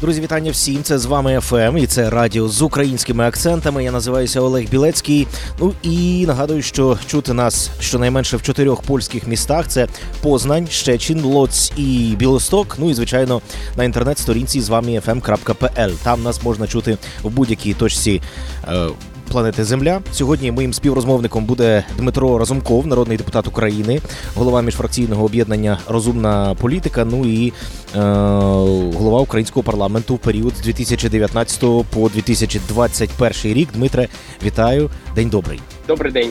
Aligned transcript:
Друзі, 0.00 0.20
вітання 0.20 0.50
всім. 0.50 0.82
Це 0.82 0.98
з 0.98 1.06
вами 1.06 1.40
ФМ 1.40 1.78
і 1.78 1.86
це 1.86 2.10
радіо 2.10 2.48
з 2.48 2.62
українськими 2.62 3.24
акцентами. 3.24 3.84
Я 3.84 3.92
називаюся 3.92 4.40
Олег 4.40 4.68
Білецький. 4.70 5.26
Ну 5.60 5.72
і 5.82 6.24
нагадую, 6.26 6.62
що 6.62 6.98
чути 7.06 7.32
нас 7.32 7.70
щонайменше 7.80 8.36
в 8.36 8.42
чотирьох 8.42 8.82
польських 8.82 9.26
містах: 9.26 9.68
це 9.68 9.88
Познань, 10.22 10.66
Щечин, 10.66 11.20
Лоць 11.20 11.72
і 11.76 12.14
Білосток. 12.18 12.76
Ну 12.78 12.90
і 12.90 12.94
звичайно 12.94 13.40
на 13.76 13.84
інтернет-сторінці 13.84 14.60
з 14.60 14.68
вами 14.68 14.88
fm.pl. 14.88 15.92
Там 16.02 16.22
нас 16.22 16.42
можна 16.42 16.66
чути 16.66 16.98
в 17.22 17.30
будь-якій 17.30 17.74
точці. 17.74 18.22
Е, 18.68 18.86
Планети 19.36 19.64
Земля 19.64 20.00
сьогодні 20.12 20.52
моїм 20.52 20.72
співрозмовником 20.72 21.44
буде 21.44 21.84
Дмитро 21.98 22.38
Разумков, 22.38 22.86
народний 22.86 23.16
депутат 23.16 23.46
України, 23.46 24.00
голова 24.34 24.62
міжфракційного 24.62 25.24
об'єднання 25.24 25.78
Розумна 25.88 26.54
політика. 26.60 27.04
Ну 27.04 27.24
і 27.26 27.48
е, 27.48 28.00
голова 28.98 29.20
українського 29.20 29.62
парламенту 29.62 30.14
в 30.14 30.18
період 30.18 30.56
з 30.56 30.60
2019 30.60 31.60
по 31.90 32.08
2021 32.08 33.54
рік. 33.54 33.68
Дмитре, 33.74 34.08
вітаю, 34.44 34.90
день 35.14 35.28
добрий. 35.28 35.60
Добрий 35.88 36.12
день. 36.12 36.30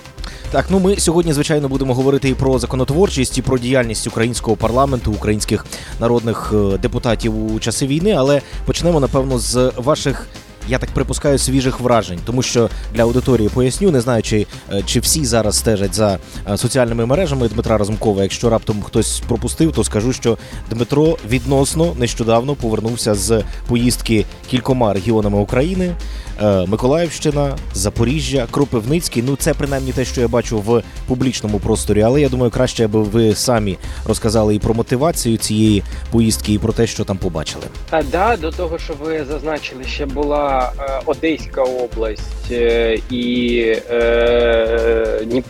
Так, 0.52 0.66
ну 0.70 0.80
ми 0.80 0.98
сьогодні, 0.98 1.34
звичайно, 1.34 1.70
будемо 1.70 1.94
говорити 1.94 2.30
і 2.30 2.34
про 2.34 2.60
законотворчість, 2.60 3.38
і 3.38 3.42
про 3.42 3.58
діяльність 3.58 4.08
українського 4.08 4.58
парламенту, 4.58 5.12
українських 5.12 5.66
народних 6.00 6.54
е, 6.54 6.78
депутатів 6.78 7.56
у 7.56 7.60
часи 7.60 7.88
війни. 7.88 8.12
Але 8.12 8.42
почнемо 8.66 9.00
напевно 9.00 9.40
з 9.40 9.72
ваших. 9.76 10.28
Я 10.68 10.78
так 10.78 10.90
припускаю 10.92 11.38
свіжих 11.38 11.80
вражень, 11.80 12.20
тому 12.26 12.42
що 12.42 12.70
для 12.94 13.04
аудиторії 13.04 13.50
поясню, 13.50 13.92
не 13.92 14.02
знаю, 14.02 14.24
чи, 14.24 14.48
е, 14.72 14.84
чи 14.86 15.00
всі 15.00 15.26
зараз 15.26 15.58
стежать 15.58 15.96
за 15.96 16.20
е, 16.50 16.58
соціальними 16.58 17.06
мережами 17.06 17.48
Дмитра 17.48 17.78
Разумкова. 17.78 18.24
Якщо 18.24 18.50
раптом 18.50 18.84
хтось 18.84 19.20
пропустив, 19.28 19.72
то 19.72 19.84
скажу, 19.84 20.14
що 20.14 20.38
Дмитро 20.70 21.18
відносно 21.30 21.96
нещодавно 22.00 22.56
повернувся 22.56 23.16
з 23.16 23.44
поїздки 23.68 24.26
кількома 24.50 24.94
регіонами 24.94 25.38
України: 25.38 25.96
Миколаївщина, 26.42 27.58
Запоріжжя, 27.74 28.48
Кропивницький. 28.52 29.24
Ну 29.28 29.36
це 29.36 29.54
принаймні 29.54 29.92
те, 29.92 30.06
що 30.06 30.22
я 30.22 30.28
бачу 30.28 30.60
в 30.60 30.84
публічному 31.08 31.60
просторі. 31.60 32.02
Але 32.02 32.22
я 32.22 32.30
думаю, 32.30 32.52
краще 32.52 32.86
аби 32.86 33.04
ви 33.04 33.36
самі 33.36 33.78
розказали 34.06 34.56
і 34.56 34.60
про 34.60 34.74
мотивацію 34.74 35.38
цієї 35.38 35.84
поїздки, 36.12 36.54
і 36.54 36.60
про 36.60 36.74
те, 36.74 36.88
що 36.88 37.04
там 37.04 37.18
побачили. 37.18 37.64
А 37.90 38.04
да, 38.04 38.38
до 38.38 38.52
того, 38.52 38.80
що 38.80 38.94
ви 39.02 39.26
зазначили, 39.26 39.84
ще 39.84 40.06
була 40.06 40.72
е, 40.80 41.02
Одеська 41.06 41.62
область 41.64 42.52
е, 42.52 42.98
і 43.10 43.58
е, 43.90 43.96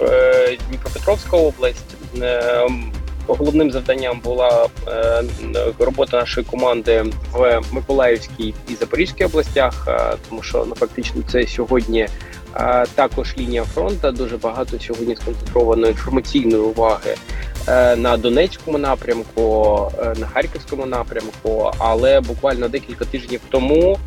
е, 0.01 0.57
Дніпропетровська 0.69 1.37
область. 1.37 1.85
Головним 3.27 3.71
завданням 3.71 4.19
була 4.19 4.67
е, 4.87 5.23
робота 5.79 6.17
нашої 6.17 6.45
команди 6.45 7.03
в 7.31 7.61
Миколаївській 7.71 8.53
і 8.67 8.75
Запорізькій 8.75 9.25
областях, 9.25 9.87
е, 9.87 10.17
тому 10.29 10.43
що 10.43 10.65
ну 10.69 10.75
фактично 10.75 11.21
це 11.31 11.47
сьогодні 11.47 12.07
е, 12.55 12.85
також 12.95 13.35
лінія 13.37 13.63
фронту. 13.63 14.11
Дуже 14.11 14.37
багато 14.37 14.79
сьогодні 14.79 15.15
сконцентровано 15.15 15.87
інформаційної 15.87 16.61
уваги 16.61 17.15
на 17.97 18.17
Донецькому 18.17 18.77
напрямку, 18.77 19.77
на 20.17 20.27
Харківському 20.27 20.85
напрямку. 20.85 21.71
Але 21.77 22.21
буквально 22.21 22.67
декілька 22.67 23.05
тижнів 23.05 23.39
тому 23.49 23.97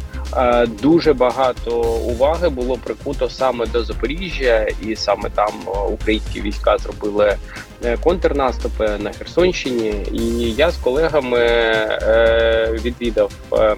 дуже 0.83 1.12
багато 1.12 1.81
уваги 1.83 2.49
було 2.49 2.77
прикуто 2.77 3.31
саме 3.31 3.66
до 3.66 3.84
Запоріжжя, 3.84 4.66
і 4.83 4.97
саме 4.97 5.31
там 5.31 5.53
е, 5.66 5.71
українські 5.93 6.41
війська 6.41 6.78
зробили 6.78 7.37
е, 7.84 7.97
контрнаступи 7.97 8.89
на 8.99 9.12
Херсонщині. 9.12 9.94
І 10.12 10.53
я 10.53 10.71
з 10.71 10.77
колегами 10.77 11.39
е, 11.39 12.78
відвідав. 12.84 13.33
е, 13.53 13.77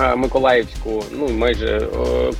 е, 0.00 0.16
Миколаївську, 0.16 1.04
ну 1.12 1.28
майже 1.28 1.66
е, 1.76 1.86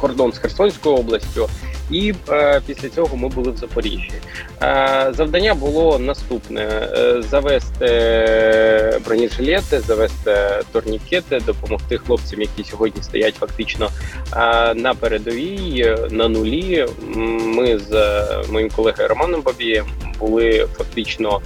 кордон 0.00 0.32
з 0.32 0.38
Херсонською 0.38 0.96
областю, 0.96 1.48
і 1.90 2.14
е, 2.28 2.60
після 2.66 2.88
цього 2.88 3.16
ми 3.16 3.28
були 3.28 3.50
в 3.50 3.56
Запоріжжі. 3.56 4.12
Е, 4.62 5.12
завдання 5.16 5.54
було 5.54 5.98
наступне: 5.98 6.60
е, 6.62 7.22
завести 7.22 9.00
бронежилети, 9.04 9.80
завести 9.80 10.62
турнікети, 10.72 11.40
допомогти 11.46 11.98
хлопцям, 11.98 12.40
які 12.40 12.64
сьогодні 12.64 13.02
стоять 13.02 13.34
фактично 13.34 13.90
е, 14.36 14.74
на 14.74 14.94
передовій, 14.94 15.96
на 16.10 16.28
нулі. 16.28 16.86
Ми 17.44 17.78
з 17.78 17.92
е, 17.92 18.42
моїм 18.52 18.70
колегою 18.70 19.08
Романом 19.08 19.42
Бабієм 19.42 19.86
були 20.18 20.66
фактично 20.78 21.40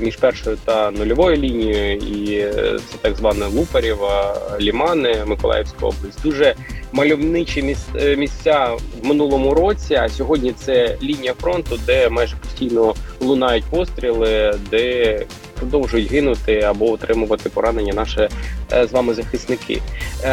між 0.00 0.16
першою 0.16 0.56
та 0.64 0.90
нульовою 0.90 1.36
лінією, 1.36 1.96
і 1.96 2.34
е, 2.34 2.78
це 2.90 2.96
так 3.00 3.16
зване 3.16 3.46
Лупарєва, 3.46 4.40
Лімани, 4.60 5.24
Миколаївська 5.26 5.86
область. 5.86 6.22
Дуже 6.22 6.54
мальовничі 6.92 7.76
е, 7.96 8.16
місця 8.16 8.70
в 9.02 9.06
минулому 9.06 9.54
році. 9.54 9.94
А 9.94 10.08
сьогодні 10.08 10.52
це 10.52 10.96
лінія 11.02 11.34
фронту, 11.34 11.78
де 11.86 12.08
майже 12.08 12.36
постійно 12.36 12.94
лунають 13.20 13.64
постріли, 13.64 14.54
де 14.70 15.26
продовжують 15.62 16.12
гинути 16.12 16.60
або 16.60 16.90
отримувати 16.92 17.48
поранення 17.48 17.92
наші 17.92 18.28
е, 18.72 18.86
з 18.86 18.92
вами 18.92 19.14
захисники. 19.14 19.82
Е, 20.24 20.28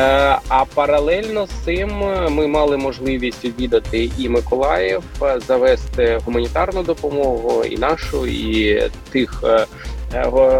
А 0.47 0.65
паралельно 0.73 1.47
з 1.47 1.65
цим 1.65 1.89
ми 2.29 2.47
мали 2.47 2.77
можливість 2.77 3.45
відвідати 3.45 4.11
і 4.17 4.29
Миколаїв, 4.29 5.03
е, 5.21 5.39
завести 5.47 6.19
гуманітарну 6.25 6.83
допомогу, 6.83 7.63
і 7.63 7.77
нашу, 7.77 8.27
і 8.27 8.83
тих 9.11 9.43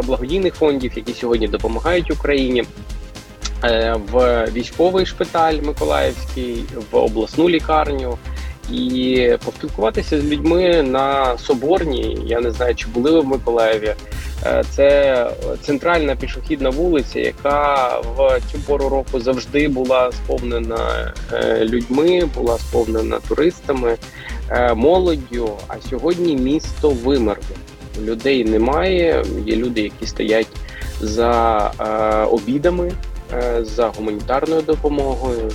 благодійних 0.04 0.56
фондів, 0.56 0.92
які 0.96 1.14
сьогодні 1.14 1.48
допомагають 1.48 2.12
Україні. 2.12 2.64
В 4.12 4.48
військовий 4.54 5.06
шпиталь 5.06 5.54
Миколаївський, 5.54 6.64
в 6.92 6.96
обласну 6.96 7.50
лікарню 7.50 8.18
і 8.72 9.30
поспілкуватися 9.46 10.22
з 10.22 10.26
людьми 10.26 10.84
на 10.84 11.38
Соборній. 11.38 12.18
Я 12.26 12.40
не 12.40 12.52
знаю, 12.52 12.76
чи 12.76 12.88
були 12.88 13.12
ви 13.12 13.20
в 13.20 13.26
Миколаєві. 13.26 13.96
Е, 14.46 14.64
Це 14.70 15.32
центральна 15.62 16.16
пішохідна 16.16 16.70
вулиця, 16.70 17.20
яка 17.20 17.88
в 18.00 18.40
цю 18.52 18.60
пору 18.60 18.90
року 18.90 19.20
завжди 19.20 19.68
була 19.68 20.12
сповнена 20.12 21.14
е, 21.34 21.66
людьми, 21.66 22.30
була 22.36 22.58
сповнена 22.58 23.20
туристами, 23.28 23.98
е, 24.50 24.74
молоддю. 24.74 25.50
А 25.68 25.74
сьогодні 25.90 26.36
місто 26.36 26.90
вимерло. 26.90 27.56
Людей 28.02 28.46
немає. 28.46 29.24
Є 29.46 29.56
люди, 29.56 29.82
які 29.82 30.06
стоять 30.08 30.48
за 31.02 31.72
обідами, 32.32 32.92
за 33.62 33.88
гуманітарною 33.88 34.62
допомогою. 34.62 35.52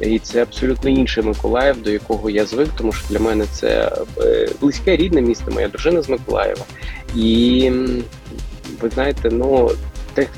І 0.00 0.18
це 0.18 0.42
абсолютно 0.42 0.90
інший 0.90 1.24
Миколаїв, 1.24 1.82
до 1.82 1.90
якого 1.90 2.30
я 2.30 2.46
звик, 2.46 2.68
тому 2.78 2.92
що 2.92 3.06
для 3.10 3.18
мене 3.18 3.44
це 3.52 3.92
е, 4.20 4.48
близьке 4.60 4.96
рідне 4.96 5.20
місто, 5.20 5.50
моя 5.50 5.68
дружина 5.68 6.02
з 6.02 6.08
Миколаєва. 6.08 6.64
І 7.16 7.70
ви 8.80 8.90
знаєте, 8.90 9.28
ну 9.32 9.70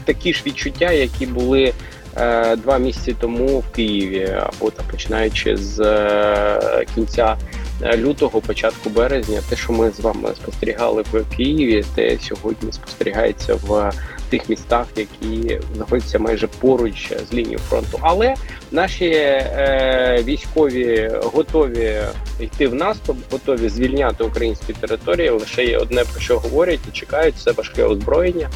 такі 0.05 0.35
ж 0.35 0.43
відчуття, 0.47 0.93
які 0.93 1.27
були 1.27 1.73
е, 2.17 2.57
два 2.57 2.79
місяці 2.79 3.17
тому 3.21 3.59
в 3.59 3.69
Києві, 3.73 4.37
або 4.41 4.71
там 4.71 4.87
починаючи 4.91 5.57
з 5.57 5.81
е, 5.81 6.85
кінця 6.95 7.37
е, 7.83 7.97
лютого, 7.97 8.41
початку 8.41 8.91
березня, 8.91 9.41
те, 9.49 9.57
що 9.57 9.73
ми 9.73 9.91
з 9.91 10.01
вами 10.01 10.29
спостерігали 10.43 11.05
в 11.13 11.37
Києві, 11.37 11.85
те 11.95 12.19
сьогодні 12.19 12.73
спостерігається 12.73 13.55
в 13.55 13.93
тих 14.27 14.49
містах, 14.49 14.87
які 14.97 15.61
знаходяться 15.75 16.19
майже 16.19 16.47
поруч 16.47 17.13
з 17.31 17.35
лінією 17.35 17.59
фронту. 17.59 17.99
Але 18.01 18.35
наші 18.71 19.11
е, 19.11 20.23
військові 20.25 21.11
готові 21.23 22.01
йти 22.41 22.69
в 22.69 22.75
наступ, 22.75 23.17
готові 23.31 23.69
звільняти 23.69 24.25
українські 24.25 24.73
території. 24.73 25.31
Лише 25.31 25.65
є 25.65 25.79
одне 25.79 26.05
про 26.13 26.21
що 26.21 26.39
говорять 26.39 26.81
і 26.89 26.93
чекають 26.93 27.37
це 27.37 27.53
важке 27.53 27.85
озброєння. 27.85 28.51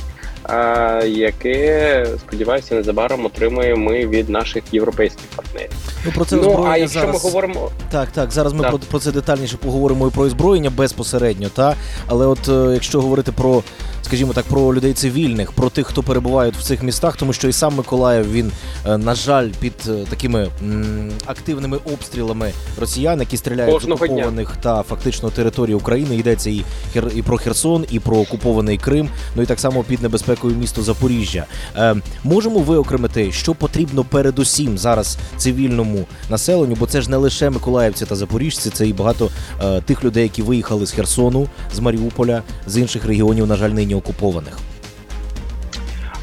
Яке 1.06 2.06
сподіваюся 2.18 2.74
незабаром 2.74 3.26
отримаємо 3.26 3.90
ми 3.90 4.06
від 4.06 4.28
наших 4.28 4.62
європейських 4.72 5.24
партнерів. 5.36 5.70
Ну 6.06 6.12
про 6.14 6.24
це 6.24 6.36
ну 6.36 6.40
озброєння 6.42 6.70
а 6.70 6.76
якщо 6.76 7.00
зараз... 7.00 7.14
ми 7.14 7.30
говоримо 7.30 7.70
Так, 7.90 8.08
так. 8.10 8.32
Зараз 8.32 8.52
ми 8.52 8.60
Так. 8.62 8.70
про, 8.70 8.78
про 8.78 8.98
це 8.98 9.12
детальніше 9.12 9.56
поговоримо 9.56 10.08
і 10.08 10.10
про 10.10 10.24
озброєння 10.24 10.70
безпосередньо. 10.70 11.48
Та 11.48 11.76
але, 12.06 12.26
от 12.26 12.48
е, 12.48 12.70
якщо 12.74 13.00
говорити 13.00 13.32
про, 13.32 13.62
скажімо 14.02 14.32
так, 14.32 14.44
про 14.44 14.74
людей 14.74 14.92
цивільних, 14.92 15.52
про 15.52 15.70
тих, 15.70 15.86
хто 15.86 16.02
перебувають 16.02 16.56
в 16.56 16.62
цих 16.62 16.82
містах, 16.82 17.16
тому 17.16 17.32
що 17.32 17.48
і 17.48 17.52
сам 17.52 17.74
Миколаїв 17.74 18.32
він, 18.32 18.52
е, 18.86 18.98
на 18.98 19.14
жаль, 19.14 19.48
під 19.60 19.72
е, 19.88 20.04
такими 20.10 20.48
м, 20.62 21.10
активними 21.26 21.78
обстрілами 21.92 22.52
росіян, 22.80 23.20
які 23.20 23.36
стріляють 23.36 23.74
Кожного 23.74 23.98
з 23.98 24.02
окупованих 24.02 24.56
та 24.62 24.82
фактично 24.82 25.30
території 25.30 25.74
України. 25.74 26.16
Йдеться 26.16 26.50
і 26.50 26.64
Хер 26.92 27.10
і 27.16 27.22
про 27.22 27.36
Херсон, 27.38 27.86
і 27.90 28.00
про 28.00 28.16
окупований 28.16 28.78
Крим. 28.78 29.08
Ну 29.36 29.42
і 29.42 29.46
так 29.46 29.60
само 29.60 29.82
під 29.84 30.02
небезпекою 30.30 30.56
місто 30.56 30.82
Запоріжжя. 30.82 31.46
Е, 31.76 31.96
можемо 32.24 32.58
виокремити, 32.58 33.32
що 33.32 33.54
потрібно 33.54 34.04
передусім 34.04 34.78
зараз 34.78 35.18
цивільному 35.36 36.06
населенню, 36.30 36.76
бо 36.78 36.86
це 36.86 37.00
ж 37.00 37.10
не 37.10 37.16
лише 37.16 37.50
миколаївці 37.50 38.06
та 38.06 38.16
запоріжці, 38.16 38.70
це 38.70 38.88
і 38.88 38.92
багато 38.92 39.30
е, 39.62 39.80
тих 39.80 40.04
людей, 40.04 40.22
які 40.22 40.42
виїхали 40.42 40.86
з 40.86 40.92
Херсону, 40.92 41.48
з 41.74 41.78
Маріуполя, 41.78 42.42
з 42.66 42.78
інших 42.78 43.04
регіонів, 43.04 43.46
на 43.46 43.56
жаль, 43.56 43.70
нині 43.70 43.94
окупованих. 43.94 44.58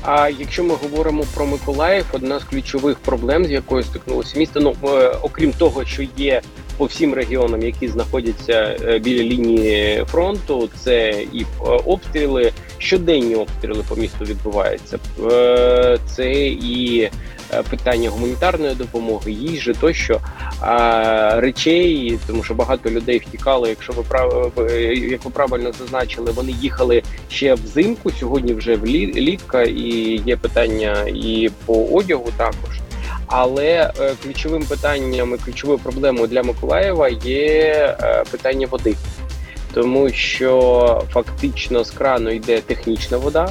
А 0.02 0.30
якщо 0.30 0.64
ми 0.64 0.76
говоримо 0.76 1.24
про 1.36 1.46
Миколаїв, 1.46 2.06
одна 2.12 2.40
з 2.40 2.44
ключових 2.44 3.00
проблем, 3.00 3.46
з 3.46 3.52
якою 3.52 3.84
стикнулося 3.84 4.40
місто, 4.40 4.60
ну 4.60 4.76
е, 4.84 5.18
окрім 5.22 5.52
того, 5.52 5.86
що 5.86 6.04
є 6.18 6.42
по 6.78 6.86
всім 6.86 7.14
регіонам, 7.14 7.62
які 7.62 7.88
знаходяться 7.88 8.78
е, 8.82 9.00
біля 9.00 9.24
лінії 9.24 10.06
фронту, 10.06 10.70
це 10.84 11.26
і 11.34 11.42
е, 11.42 11.46
обстріли, 11.86 12.52
щоденні 12.78 13.36
обстріли 13.36 13.84
по 13.90 13.96
місту 13.96 14.26
відбуваються. 14.26 15.00
Е, 15.32 15.98
Це 16.16 16.32
і 16.48 17.10
е, 17.54 17.64
питання 17.70 18.10
гуманітарної 18.10 18.76
допомоги, 18.76 19.32
їжі 19.32 19.74
тощо 19.80 20.20
речей, 21.34 22.20
тому 22.28 22.44
що 22.44 22.54
багато 22.54 22.90
людей 22.90 23.18
втікали. 23.18 23.70
Якщо 23.70 23.94
ви 23.94 24.04
прав... 24.04 24.52
як 25.10 25.26
ви 25.26 25.32
правильно 25.32 25.72
зазначили, 25.80 26.32
вони 26.32 26.52
їхали 26.62 27.04
ще 27.30 27.54
взимку. 27.54 28.12
Сьогодні 28.12 28.54
вже 28.54 28.76
влі- 28.76 29.14
літка, 29.14 29.64
і 29.64 30.22
є 30.26 30.38
питання 30.38 30.96
і 31.08 31.50
по 31.66 31.86
одягу 31.86 32.30
також. 32.38 32.80
Але 33.28 33.92
е, 34.02 34.14
ключовим 34.24 34.64
питанням 34.64 35.34
і 35.36 35.38
ключовою 35.38 35.80
проблемою 35.80 36.28
для 36.28 36.44
Миколаєва 36.44 37.10
є 37.10 37.98
питання 38.32 38.68
води, 38.68 38.96
тому 39.78 40.10
що 40.10 41.04
фактично 41.14 41.84
з 41.84 41.92
крану 41.92 42.30
йде 42.30 42.62
технічна 42.62 43.18
вода. 43.18 43.50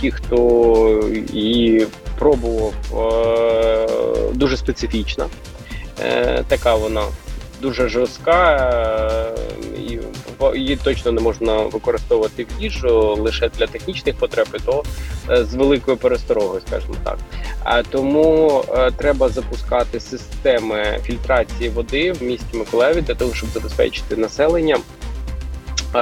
Ті, 0.00 0.10
хто 0.10 1.10
її 1.32 1.86
пробував, 2.18 2.72
дуже 4.34 4.56
специфічна. 4.56 5.26
Е, 6.04 6.44
Така 6.48 6.74
вона 6.74 7.02
дуже 7.62 7.88
жорстка, 7.88 9.34
її 10.54 10.76
точно 10.76 11.12
не 11.12 11.20
можна 11.20 11.56
використовувати 11.56 12.44
в 12.44 12.62
їжу 12.62 13.14
лише 13.18 13.48
для 13.48 13.66
технічних 13.66 14.16
потреб, 14.16 14.48
то 14.64 14.82
е, 15.30 15.44
з 15.44 15.54
великою 15.54 15.96
пересторогою, 15.96 16.60
скажімо 16.66 16.94
так. 17.04 17.18
А 17.64 17.82
тому 17.82 18.64
е, 18.68 18.90
треба 18.90 19.28
запускати 19.28 20.00
системи 20.00 21.00
фільтрації 21.02 21.70
води 21.70 22.12
в 22.12 22.22
місті 22.22 22.56
Миколаєві 22.56 23.00
для 23.00 23.14
того, 23.14 23.34
щоб 23.34 23.48
забезпечити 23.48 24.16
населення 24.16 24.78
е, 25.94 25.98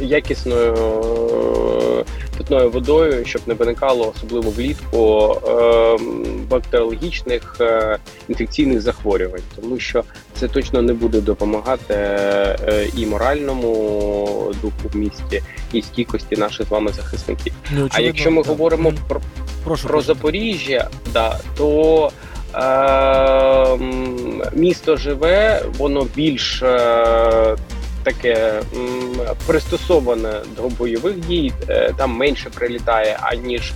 якісною 0.00 0.74
питною 2.38 2.70
водою, 2.70 3.24
щоб 3.24 3.42
не 3.46 3.54
виникало 3.54 4.12
особливо 4.16 4.50
влітку 4.50 5.34
бактеріологічних 6.50 7.60
інфекційних 8.28 8.80
захворювань, 8.80 9.42
тому 9.56 9.78
що 9.78 10.04
це 10.40 10.48
точно 10.48 10.82
не 10.82 10.92
буде 10.92 11.20
допомагати 11.20 11.94
е, 11.94 12.88
і 12.96 13.06
моральному 13.06 14.52
духу 14.62 14.88
в 14.92 14.96
місті, 14.96 15.42
і 15.72 15.82
стійкості 15.82 16.36
наших 16.36 16.66
з 16.66 16.70
вами 16.70 16.92
захисників. 16.92 17.52
Ну, 17.70 17.88
А 17.90 18.00
якщо 18.00 18.30
ми 18.30 18.42
говоримо 18.42 18.92
про 19.08 19.20
прошу, 19.64 19.88
про 19.88 20.00
Запоріжжя, 20.00 20.88
да, 21.12 21.38
то 21.56 22.10
е, 22.54 23.78
місто 24.52 24.96
живе, 24.96 25.62
воно 25.78 26.06
більш 26.16 26.62
е, 26.62 27.56
таке 28.02 28.60
м, 28.76 29.12
пристосоване 29.46 30.32
до 30.56 30.62
бойових 30.62 31.20
дій, 31.20 31.52
е, 31.68 31.92
там 31.96 32.10
менше 32.16 32.50
прилітає, 32.50 33.18
аніж 33.22 33.72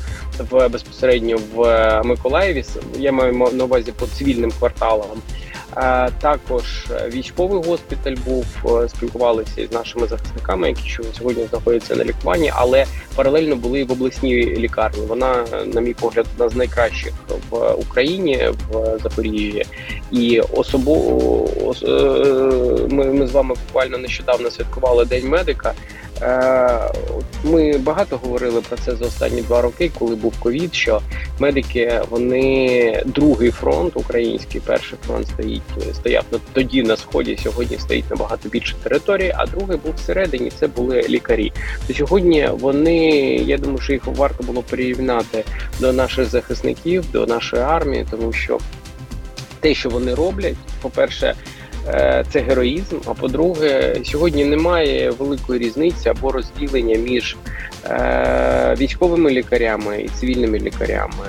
в 0.50 0.69
безпосередньо 0.69 1.38
в 1.55 2.02
Миколаєві. 2.05 2.64
Я 2.99 3.12
маю 3.12 3.32
на 3.52 3.64
увазі 3.64 3.93
по 3.93 4.06
цивільним 4.06 4.52
кварталам. 4.58 5.22
Також 6.21 6.65
військовий 7.09 7.63
госпіталь 7.63 8.15
був, 8.27 8.47
е, 8.65 8.89
спілкувалися 8.89 9.61
із 9.61 9.73
нашими 9.73 10.07
захисниками, 10.07 10.69
які 10.69 10.89
що 10.89 11.03
сьогодні 11.19 11.47
знаходяться 11.51 11.97
на 11.97 12.05
лікуванні, 12.05 12.53
але 12.55 12.87
паралельно 13.15 13.57
були 13.57 13.85
в 13.85 13.93
обласній 13.93 14.45
лікарні. 14.45 15.07
Вона, 15.07 15.45
на 15.67 15.81
мій 15.81 15.95
погляд, 15.95 16.27
одна 16.35 16.49
з 16.49 16.57
найкращих 16.57 17.13
в 17.51 17.73
Україні 17.73 18.49
в 18.71 18.99
Запоріжжі. 19.03 19.67
І 20.11 20.41
особо 20.41 20.95
е, 21.83 21.91
ми, 22.91 23.05
ми 23.05 23.27
з 23.27 23.33
вами 23.33 23.55
буквально 23.67 23.99
нещодавно 23.99 24.51
святкували 24.51 25.05
День 25.05 25.29
медика. 25.29 25.75
Е, 26.23 26.91
Ми 27.44 27.79
багато 27.79 28.17
говорили 28.17 28.61
про 28.61 28.76
це 28.76 28.97
за 28.97 29.05
останні 29.06 29.43
два 29.43 29.62
роки, 29.62 29.91
коли 29.99 30.17
був 30.17 30.35
ковід. 30.38 30.75
Що 30.75 31.00
медики 31.38 32.00
вони 32.11 33.03
другий 33.06 33.50
фронт 33.50 33.93
український, 33.97 34.61
перший 34.61 34.99
фронт 35.06 35.29
стоїть 35.29 35.62
стояв 35.94 36.25
на- 36.32 36.38
тоді 36.53 36.82
на 36.82 36.97
сході. 36.97 37.38
Сьогодні 37.43 37.79
стоїть 37.79 38.11
набагато 38.11 38.49
більше 38.49 38.75
території, 38.82 39.35
а 39.37 39.47
другий 39.47 39.76
був 39.85 39.94
всередині. 39.97 40.50
Це 40.61 40.67
були 40.67 41.03
лікарі. 41.09 41.53
То 41.87 41.94
сьогодні 41.94 42.49
вони, 42.53 43.06
я 43.37 43.59
думаю, 43.59 43.81
що 43.81 43.93
їх 43.93 44.03
варто 44.06 44.43
було 44.44 44.62
порівняти 44.62 45.44
до 45.81 45.93
наших 45.93 46.25
захисників, 46.31 47.05
до 47.12 47.26
нашої 47.26 47.62
армії, 47.62 48.06
тому 48.11 48.32
що 48.32 48.59
те, 49.61 49.75
що 49.75 49.88
вони 49.88 50.15
роблять, 50.15 50.55
по-перше, 50.82 51.26
е, 51.26 51.35
це 52.31 52.40
героїзм. 52.40 52.96
А 53.06 53.14
по-друге, 53.14 53.96
сьогодні 54.05 54.44
немає 54.44 55.11
великої 55.11 55.61
різниці 55.61 56.08
або 56.08 56.32
розділення 56.32 56.99
між 56.99 57.37
е, 57.85 58.76
військовими 58.79 59.31
лікарями 59.31 60.00
і 60.00 60.08
цивільними 60.08 60.58
лікарями. 60.58 61.25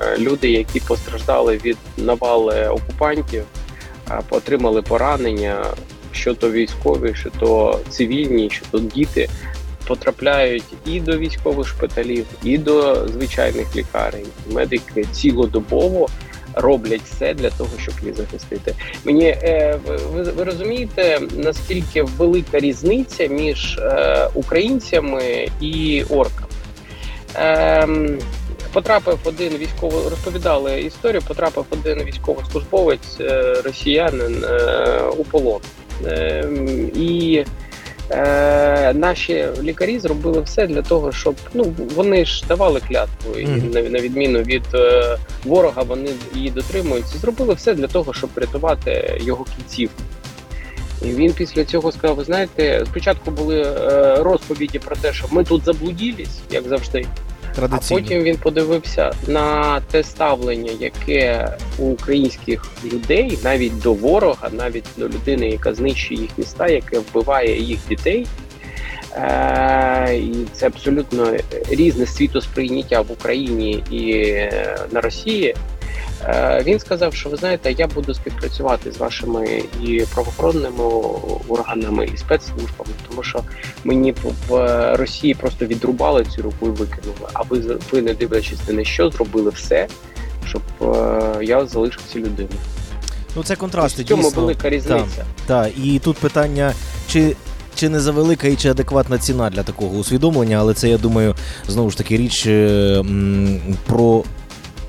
Е, 0.00 0.18
Люди, 0.18 0.50
які 0.50 0.80
постраждали 0.80 1.60
від 1.64 1.76
навали 1.96 2.68
окупантів, 2.68 3.44
е, 4.10 4.20
отримали 4.30 4.82
поранення, 4.82 5.64
що 6.12 6.34
то 6.34 6.50
військові, 6.50 7.14
що 7.14 7.30
то 7.30 7.80
цивільні, 7.88 8.50
що 8.50 8.64
то 8.70 8.78
діти. 8.78 9.28
Потрапляють 9.86 10.64
і 10.86 11.00
до 11.00 11.18
військових 11.18 11.68
шпиталів, 11.68 12.26
і 12.42 12.58
до 12.58 13.08
звичайних 13.08 13.76
лікарень. 13.76 14.26
Медики 14.50 15.04
цілодобово 15.12 16.08
роблять 16.54 17.02
все 17.02 17.34
для 17.34 17.50
того, 17.50 17.70
щоб 17.78 17.94
їх 18.02 18.14
захистити. 18.14 18.74
Мені 19.04 19.24
е, 19.24 19.78
ви, 20.12 20.22
ви 20.22 20.44
розумієте, 20.44 21.20
наскільки 21.36 22.02
велика 22.02 22.58
різниця 22.58 23.26
між 23.26 23.78
е, 23.78 24.28
українцями 24.34 25.48
і 25.60 26.04
орками? 26.10 26.48
Ем, 27.34 28.18
потрапив 28.72 29.18
один 29.24 29.56
військово 29.56 30.10
розповідали 30.10 30.80
історію. 30.80 31.22
Потрапив 31.28 31.64
один 31.70 32.02
військовослужбовець 32.04 33.20
е, 33.20 33.54
росіянин 33.64 34.44
у 35.16 35.24
полон. 35.24 35.60
Ем, 36.06 36.90
і 36.94 37.44
Е, 38.10 38.92
наші 38.94 39.46
лікарі 39.62 39.98
зробили 39.98 40.40
все 40.40 40.66
для 40.66 40.82
того, 40.82 41.12
щоб 41.12 41.36
ну 41.54 41.74
вони 41.94 42.24
ж 42.24 42.44
давали 42.48 42.80
клятву, 42.88 43.38
і 43.38 43.46
на, 43.46 43.82
на 43.82 44.00
відміну 44.00 44.38
від 44.42 44.62
е, 44.74 45.18
ворога, 45.44 45.82
вони 45.82 46.10
її 46.34 46.50
дотримуються. 46.50 47.18
Зробили 47.18 47.54
все 47.54 47.74
для 47.74 47.86
того, 47.86 48.12
щоб 48.12 48.30
врятувати 48.36 49.20
його 49.20 49.46
кінцівку. 49.56 50.02
І 51.02 51.06
він 51.06 51.32
після 51.32 51.64
цього 51.64 51.92
сказав: 51.92 52.16
ви 52.16 52.24
знаєте, 52.24 52.84
спочатку 52.86 53.30
були 53.30 53.62
е, 53.62 54.16
розповіді 54.22 54.78
про 54.78 54.96
те, 54.96 55.12
що 55.12 55.26
ми 55.30 55.44
тут 55.44 55.64
заблудились, 55.64 56.40
як 56.50 56.68
завжди. 56.68 57.06
А 57.70 57.78
потім 57.88 58.22
він 58.22 58.36
подивився 58.36 59.12
на 59.26 59.80
те 59.80 60.02
ставлення, 60.02 60.72
яке 60.80 61.52
у 61.78 61.84
українських 61.84 62.66
людей, 62.92 63.38
навіть 63.44 63.78
до 63.78 63.92
ворога, 63.92 64.50
навіть 64.52 64.84
до 64.96 65.08
людини, 65.08 65.48
яка 65.48 65.74
знищує 65.74 66.20
їх 66.20 66.30
міста, 66.38 66.68
яке 66.68 66.98
вбиває 66.98 67.60
їх 67.60 67.78
дітей. 67.88 68.26
Е, 69.16 70.16
і 70.16 70.34
це 70.52 70.66
абсолютно 70.66 71.36
різне 71.68 72.06
світосприйняття 72.06 73.00
в 73.00 73.12
Україні 73.12 73.84
і 73.90 74.12
е, 74.12 74.78
на 74.92 75.00
Росії. 75.00 75.54
Е, 76.28 76.62
Він 76.66 76.78
сказав, 76.80 77.14
що 77.14 77.28
ви 77.28 77.36
знаєте, 77.36 77.72
я 77.78 77.86
буду 77.86 78.14
співпрацювати 78.14 78.92
з 78.92 78.96
вашими 78.98 79.62
і 79.82 80.04
правоохоронними 80.14 80.84
органами, 81.48 82.08
і 82.14 82.16
спецслужбами, 82.16 82.90
тому 83.08 83.22
що 83.22 83.40
мені 83.84 84.14
в 84.48 84.96
Росії 84.96 85.34
просто 85.34 85.66
відрубали 85.66 86.24
цю 86.24 86.42
руку 86.42 86.66
і 86.66 86.70
викинули. 86.70 87.28
А 87.32 87.42
ви 87.42 87.78
ви 87.92 88.02
не 88.02 88.14
дивлячись 88.14 88.58
на 88.68 88.84
що, 88.84 89.10
зробили 89.10 89.50
все, 89.50 89.86
щоб 90.48 90.62
е, 90.82 91.44
я 91.44 91.66
залишився 91.66 92.18
людиною. 92.18 92.48
Ну 93.36 93.42
це 93.42 93.56
контрасти 93.56 94.02
В 94.02 94.06
цьому 94.06 94.22
дійсно. 94.22 94.40
велика 94.40 94.70
різниця. 94.70 95.24
Так, 95.46 95.70
і 95.84 95.98
тут 95.98 96.16
питання, 96.16 96.72
чи. 97.08 97.36
Чи 97.76 97.88
не 97.88 98.00
завелика 98.00 98.48
і 98.48 98.56
чи 98.56 98.68
адекватна 98.68 99.18
ціна 99.18 99.50
для 99.50 99.62
такого 99.62 99.96
усвідомлення, 99.96 100.56
але 100.60 100.74
це 100.74 100.88
я 100.88 100.98
думаю 100.98 101.34
знову 101.68 101.90
ж 101.90 101.96
таки 101.98 102.16
річ 102.16 102.46
е, 102.46 103.04
про, 103.86 104.24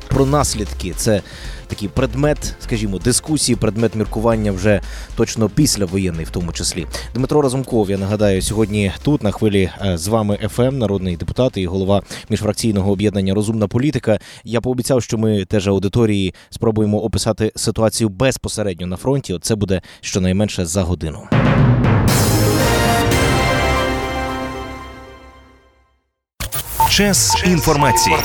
про 0.08 0.26
наслідки. 0.26 0.94
Це 0.98 1.22
такий 1.68 1.90
предмет, 1.90 2.54
скажімо, 2.60 2.98
дискусії, 3.00 3.56
предмет 3.56 3.96
міркування 3.96 4.52
вже 4.52 4.82
точно 5.16 5.50
післявоєнний, 5.50 6.26
в 6.26 6.30
тому 6.30 6.52
числі. 6.52 6.88
Дмитро 7.16 7.42
Разумков, 7.42 7.90
я 7.90 7.98
нагадаю, 7.98 8.42
сьогодні 8.42 8.92
тут 9.04 9.24
на 9.24 9.32
хвилі 9.32 9.70
е, 9.86 9.98
з 9.98 10.08
вами 10.08 10.40
ФМ, 10.52 10.78
народний 10.78 11.18
депутат 11.18 11.58
і 11.58 11.66
голова 11.66 12.02
міжфракційного 12.30 12.92
об'єднання 12.92 13.34
Розумна 13.34 13.68
політика. 13.68 14.20
Я 14.44 14.62
пообіцяв, 14.62 15.04
що 15.04 15.18
ми 15.18 15.46
теж 15.46 15.68
аудиторії 15.68 16.34
спробуємо 16.50 17.00
описати 17.00 17.52
ситуацію 17.56 18.10
безпосередньо 18.10 18.88
на 18.88 18.96
фронті. 18.98 19.34
От 19.34 19.44
це 19.44 19.56
буде 19.56 19.82
щонайменше 20.02 20.66
за 20.66 20.84
годину. 20.84 21.20
Час 26.90 27.44
інформації. 27.46 28.16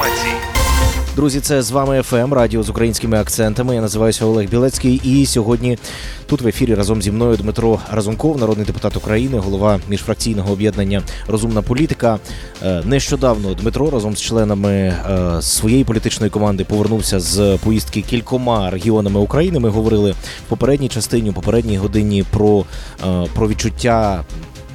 Друзі, 1.21 1.41
це 1.41 1.63
з 1.63 1.71
вами 1.71 2.03
ФМ 2.03 2.35
Радіо 2.35 2.63
з 2.63 2.69
українськими 2.69 3.21
акцентами. 3.21 3.75
Я 3.75 3.81
називаюся 3.81 4.25
Олег 4.25 4.51
Білецький. 4.51 5.01
І 5.05 5.27
сьогодні 5.27 5.79
тут 6.27 6.43
в 6.43 6.47
ефірі 6.47 6.75
разом 6.75 7.03
зі 7.03 7.13
мною 7.13 7.37
Дмитро 7.37 7.81
Разумков, 7.91 8.39
народний 8.39 8.67
депутат 8.67 8.97
України, 8.97 9.39
голова 9.39 9.81
міжфракційного 9.89 10.53
об'єднання 10.53 11.03
Розумна 11.29 11.63
політика. 11.63 12.19
Е, 12.63 12.83
Нещодавно 12.85 13.55
Дмитро 13.55 13.91
разом 13.91 14.17
з 14.17 14.21
членами 14.21 14.73
е, 14.73 14.97
своєї 15.43 15.85
політичної 15.85 16.31
команди 16.31 16.65
повернувся 16.65 17.21
з 17.21 17.59
поїздки 17.65 18.03
кількома 18.03 18.71
регіонами 18.71 19.21
України. 19.21 19.59
Ми 19.59 19.69
говорили 19.69 20.13
в 20.13 20.49
попередній 20.49 20.89
частині, 20.89 21.31
у 21.31 21.33
попередній 21.33 21.77
годині 21.77 22.25
про, 22.31 22.65
е, 23.05 23.27
про 23.35 23.49
відчуття 23.49 24.25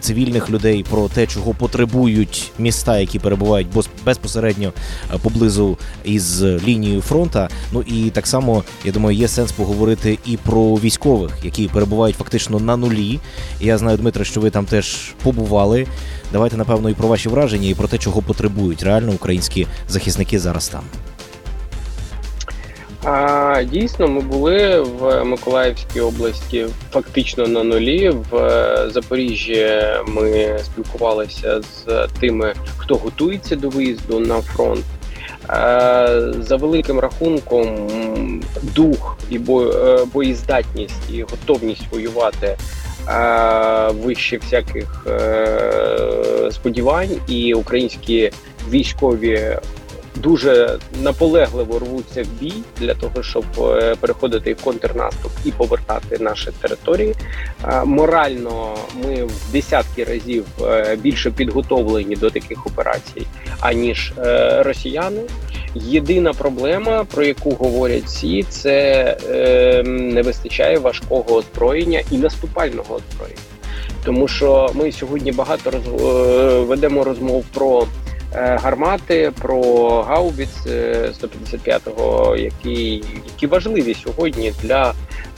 цивільних 0.06 0.50
людей, 0.50 0.86
про 0.90 1.08
те, 1.08 1.28
чого 1.28 1.54
потребують 1.54 2.52
міста, 2.60 3.00
які 3.00 3.20
перебувають 3.20 3.68
безпосередньо 4.06 4.74
е, 5.14 5.18
поблизу 5.18 5.78
із 6.04 6.44
лінією 6.44 7.02
фронта. 7.02 7.50
Ну 7.72 7.82
і 7.82 8.10
так 8.10 8.28
само 8.28 8.64
я 8.86 8.92
думаю, 8.92 9.18
є 9.18 9.28
сенс 9.28 9.52
поговорити 9.52 10.20
і 10.26 10.38
про 10.38 10.76
військових, 10.76 11.32
які 11.44 11.68
перебувають 11.68 12.16
фактично 12.16 12.60
на 12.60 12.78
нулі. 12.78 13.20
Я 13.62 13.78
знаю, 13.78 13.98
Дмитре, 13.98 14.26
що 14.26 14.42
ви 14.42 14.50
там 14.50 14.66
теж 14.66 15.14
побували. 15.24 15.88
Давайте 16.32 16.58
напевно 16.58 16.90
і 16.90 16.94
про 16.94 17.08
ваші 17.08 17.30
враження, 17.30 17.70
і 17.70 17.74
про 17.74 17.88
те, 17.88 17.98
чого 17.98 18.22
потребують 18.22 18.84
реально 18.84 19.12
українські 19.12 19.68
захисники 19.90 20.40
зараз 20.40 20.68
там. 20.68 20.84
А, 23.06 23.64
дійсно, 23.64 24.08
ми 24.08 24.22
були 24.22 24.82
в 24.82 25.24
Миколаївській 25.24 26.00
області 26.00 26.66
фактично 26.92 27.48
на 27.48 27.64
нулі. 27.64 28.10
В 28.10 28.36
е, 28.36 28.90
Запоріжжі 28.90 29.72
ми 30.08 30.60
спілкувалися 30.64 31.62
з 31.62 32.08
тими, 32.20 32.54
хто 32.78 32.96
готується 32.96 33.56
до 33.56 33.70
виїзду 33.70 34.20
на 34.20 34.42
фронт. 34.42 34.86
Е, 35.50 36.34
За 36.40 36.56
великим 36.56 37.00
рахунком, 37.00 37.90
дух 38.62 39.18
і 39.30 39.36
е, 39.36 40.06
боєздатність 40.14 41.10
і 41.14 41.22
готовність 41.22 41.92
воювати 41.92 42.58
вище 44.04 44.38
всяких 44.38 45.08
сподівань, 46.52 47.10
і 47.28 47.54
українські 47.54 48.32
військові 48.70 49.58
дуже 50.16 50.80
наполегливо 51.02 51.80
рвуться 51.80 52.24
в 52.24 52.28
бій 52.42 52.54
для 52.80 52.94
того, 52.94 53.24
щоб 53.24 53.46
е, 53.60 53.96
переходити 54.00 54.54
в 54.54 54.64
контрнаступ 54.64 55.32
і 55.46 55.52
повертати 55.52 56.18
наші 56.20 56.50
території. 56.62 57.16
Е, 57.64 57.86
Морально 57.86 58.76
ми 59.04 59.24
в 59.24 59.52
десятки 59.52 60.04
разів 60.04 60.46
е, 60.62 60.98
більше 61.02 61.32
підготовлені 61.32 62.16
до 62.16 62.30
таких 62.30 62.68
операцій, 62.68 63.28
аніж 63.60 64.14
росіяни. 64.60 65.22
Єдина 65.76 66.34
проблема, 66.34 67.04
про 67.04 67.24
яку 67.24 67.52
говорять 67.52 68.04
всі, 68.04 68.44
це 68.44 69.18
не 69.86 70.22
вистачає 70.22 70.78
важкого 70.78 71.36
озброєння 71.36 72.02
і 72.12 72.18
наступального 72.18 72.96
озброєння. 72.96 73.42
Тому 74.06 74.28
що 74.28 74.70
ми 74.74 74.92
сьогодні 74.92 75.32
багато 75.32 75.72
роз, 75.72 75.84
ведемо 76.68 77.04
розмов 77.04 77.46
про 77.54 77.88
гармати, 78.36 79.32
про 79.42 79.62
гаубіц 80.02 80.68
е, 80.68 81.12
155-го, 81.22 82.36
які, 82.36 83.04
які 83.26 83.48
важливі 83.48 83.94
сьогодні 83.94 84.54
для 84.64 84.94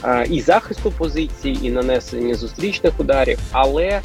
е, 0.06 0.26
і 0.30 0.42
захисту 0.42 0.92
позицій, 0.92 1.58
і 1.62 1.70
нанесення 1.72 2.36
зустрічних 2.36 3.00
ударів, 3.00 3.40
але 3.52 3.86
е, 3.86 4.02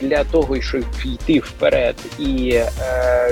для 0.00 0.24
того, 0.24 0.60
щоб 0.60 0.84
йти 1.04 1.38
вперед 1.38 1.96
і 2.18 2.50
е, 2.54 2.70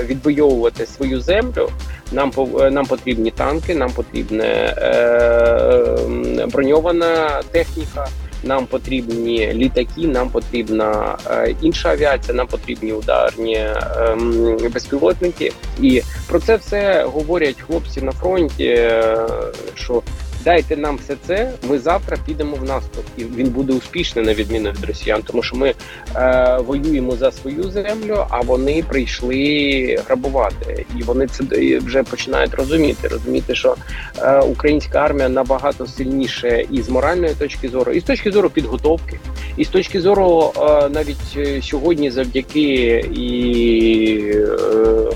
відвоювати 0.05 0.85
свою 0.85 1.21
землю, 1.21 1.69
нам 2.11 2.31
е, 2.59 2.71
нам 2.71 2.85
потрібні 2.85 3.31
танки, 3.31 3.75
нам 3.75 3.91
потрібна 3.91 4.43
е, 4.43 5.97
броньована 6.47 7.41
техніка. 7.51 8.07
Нам 8.43 8.65
потрібні 8.65 9.53
літаки, 9.53 10.07
нам 10.07 10.29
потрібна 10.29 11.17
е, 11.31 11.55
інша 11.61 11.89
авіація, 11.89 12.33
нам 12.37 12.47
потрібні 12.47 12.93
ударні 12.93 13.65
ем, 13.97 14.57
безпілотники. 14.73 15.51
І 15.81 16.01
про 16.27 16.39
це 16.39 16.55
все 16.55 17.03
говорять 17.03 17.61
хлопці 17.67 18.01
на 18.01 18.11
фронті. 18.11 18.65
е, 18.65 19.27
Що 19.75 20.01
дайте 20.47 20.77
нам 20.77 20.97
все 20.97 21.15
це, 21.27 21.51
ми 21.69 21.79
завтра 21.79 22.17
підемо 22.25 22.55
в 22.55 22.63
наступ, 22.63 23.05
і 23.17 23.23
він 23.23 23.49
буде 23.49 23.73
успішний 23.73 24.25
на 24.25 24.33
відміну 24.33 24.71
від 24.71 24.85
росіян, 24.85 25.21
тому 25.23 25.43
що 25.43 25.55
ми 25.55 25.73
е, 26.15 26.57
воюємо 26.65 27.15
за 27.15 27.31
свою 27.31 27.63
землю, 27.63 28.25
а 28.29 28.41
вони 28.41 28.83
прийшли 28.83 29.99
грабувати, 30.07 30.85
і 30.99 31.03
вони 31.03 31.27
це 31.27 31.43
вже 31.79 32.03
починають 32.03 32.53
розуміти. 32.53 33.07
Розуміти, 33.07 33.55
що 33.55 33.75
е, 34.19 34.39
українська 34.39 34.99
армія 34.99 35.29
набагато 35.29 35.87
сильніше 35.87 36.65
і 36.71 36.81
з 36.81 36.89
моральної 36.89 37.33
точки 37.33 37.69
зору, 37.69 37.91
і 37.91 37.99
з 37.99 38.03
точки 38.03 38.31
зору 38.31 38.49
підготовки, 38.49 39.19
і 39.57 39.65
з 39.65 39.67
точки 39.67 40.01
зору 40.01 40.53
е, 40.57 40.89
навіть 40.89 41.37
е, 41.37 41.61
сьогодні, 41.61 42.11
завдяки 42.11 43.05
і 43.13 43.27
е, 44.35 44.47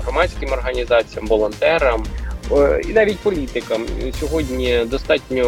громадським 0.04 0.52
організаціям, 0.52 1.26
волонтерам. 1.26 2.04
Е, 2.56 2.80
І 2.88 2.92
навіть 2.92 3.18
політикам 3.18 3.86
сьогодні 4.20 4.78
достатньо 4.86 5.44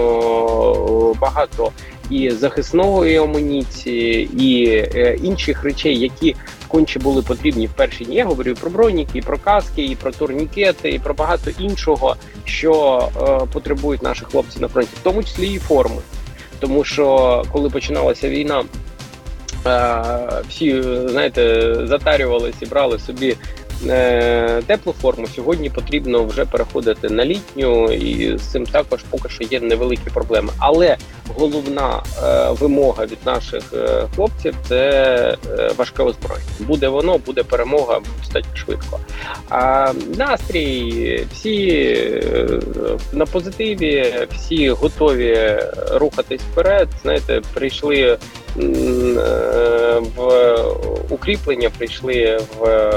багато 1.21 1.73
і 2.11 2.31
захисної 2.31 3.17
амуніції, 3.17 4.31
і 4.39 4.69
е, 4.69 5.19
інших 5.23 5.65
речей, 5.65 5.99
які 5.99 6.37
конче 6.69 6.99
були 6.99 7.23
потрібні 7.23 7.67
в 7.67 7.73
перші 7.73 8.05
дні. 8.05 8.17
Я 8.17 8.25
говорю 8.25 8.55
про 8.61 8.71
броніки, 8.71 9.19
і 9.19 9.23
про 9.23 9.39
каски, 9.39 9.85
і 9.85 9.97
про 9.97 10.13
турнікети, 10.13 10.91
і 10.91 10.99
про 10.99 11.15
багато 11.15 11.51
іншого, 11.59 12.17
що 12.45 13.03
е, 13.17 13.47
потребують 13.53 14.03
наші 14.03 14.25
хлопці 14.25 14.61
на 14.61 14.69
фронті, 14.69 14.91
в 15.01 15.03
тому 15.03 15.23
числі 15.23 15.53
і 15.53 15.59
форми. 15.59 16.03
Тому 16.61 16.85
що 16.85 17.43
коли 17.53 17.71
починалася 17.71 18.29
війна, 18.29 18.65
е, 19.67 20.03
всі 20.49 20.71
е, 20.71 21.09
знаєте, 21.09 21.75
затарювалися 21.87 22.59
і 22.61 22.67
брали 22.67 22.99
собі. 22.99 23.37
Е, 23.89 24.63
Теплу 24.67 24.93
форму 24.93 25.27
сьогодні 25.27 25.71
потрібно 25.71 26.25
вже 26.25 26.45
переходити 26.45 27.09
на 27.09 27.25
літню, 27.25 27.93
і 27.93 28.39
з 28.39 28.43
цим 28.43 28.67
також 28.67 29.03
поки 29.11 29.29
що 29.29 29.45
є 29.45 29.61
невеликі 29.61 30.11
проблеми. 30.15 30.53
Але 30.59 30.97
головна 31.29 32.03
е, 32.25 32.51
вимога 32.51 33.07
від 33.07 33.19
наших 33.27 33.63
е, 33.73 34.07
хлопців 34.15 34.55
це 34.69 35.37
важке 35.77 36.03
озброєння. 36.03 36.49
Буде 36.59 36.89
воно, 36.89 37.19
буде 37.19 37.43
перемога 37.43 38.01
достатньо 38.21 38.57
швидко. 38.57 39.01
А 39.49 39.93
настрій 40.17 41.27
всі 41.33 42.23
на 43.13 43.27
позитиві, 43.27 44.15
всі 44.33 44.71
готові 44.71 45.61
рухатись 45.91 46.41
вперед. 46.53 46.89
Знаєте, 47.03 47.43
прийшли 47.55 48.19
в 50.17 50.55
укріплення, 51.11 51.71
прийшли 51.79 52.41
в 52.59 52.65
е, 52.65 52.91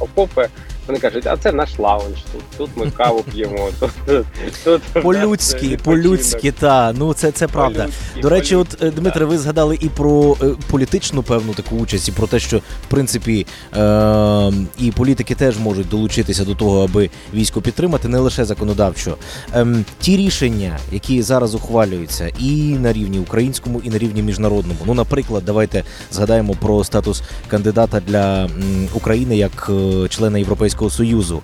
окопи. 0.00 0.48
Вони 0.86 0.98
кажуть, 0.98 1.26
а 1.26 1.36
це 1.36 1.52
наш 1.52 1.78
лаунж. 1.78 2.18
Тут 2.32 2.42
тут 2.56 2.70
ми 2.76 2.90
каву 2.90 3.24
п'ємо. 3.32 3.68
Тут, 4.10 4.22
тут, 4.64 4.82
По-людськи, 5.02 5.78
по-людськи, 5.84 6.52
та 6.52 6.92
ну 6.92 7.14
це, 7.14 7.30
це 7.30 7.48
правда. 7.48 7.88
До 8.22 8.28
речі, 8.28 8.56
от 8.56 8.82
е, 8.82 8.90
Дмитре, 8.90 9.24
ви 9.24 9.38
згадали 9.38 9.78
і 9.80 9.88
про 9.88 10.36
е, 10.42 10.46
політичну 10.70 11.22
певну 11.22 11.54
таку 11.54 11.76
участь, 11.76 12.08
і 12.08 12.12
про 12.12 12.26
те, 12.26 12.38
що 12.38 12.58
в 12.58 12.88
принципі 12.88 13.46
е, 13.76 14.52
і 14.78 14.90
політики 14.90 15.34
теж 15.34 15.58
можуть 15.58 15.88
долучитися 15.88 16.44
до 16.44 16.54
того, 16.54 16.84
аби 16.84 17.10
військо 17.34 17.60
підтримати, 17.60 18.08
не 18.08 18.18
лише 18.18 18.44
законодавчо. 18.44 19.16
Ем, 19.54 19.84
ті 20.00 20.16
рішення, 20.16 20.78
які 20.92 21.22
зараз 21.22 21.54
ухвалюються, 21.54 22.30
і 22.38 22.52
на 22.80 22.92
рівні 22.92 23.18
українському, 23.18 23.80
і 23.84 23.90
на 23.90 23.98
рівні 23.98 24.22
міжнародному. 24.22 24.80
Ну, 24.86 24.94
наприклад, 24.94 25.42
давайте 25.46 25.84
згадаємо 26.12 26.54
про 26.60 26.84
статус 26.84 27.22
кандидата 27.48 28.00
для 28.00 28.48
України 28.94 29.36
як 29.36 29.70
е, 29.70 30.08
члена 30.08 30.38
Європейського 30.38 30.71
союзу. 30.90 31.42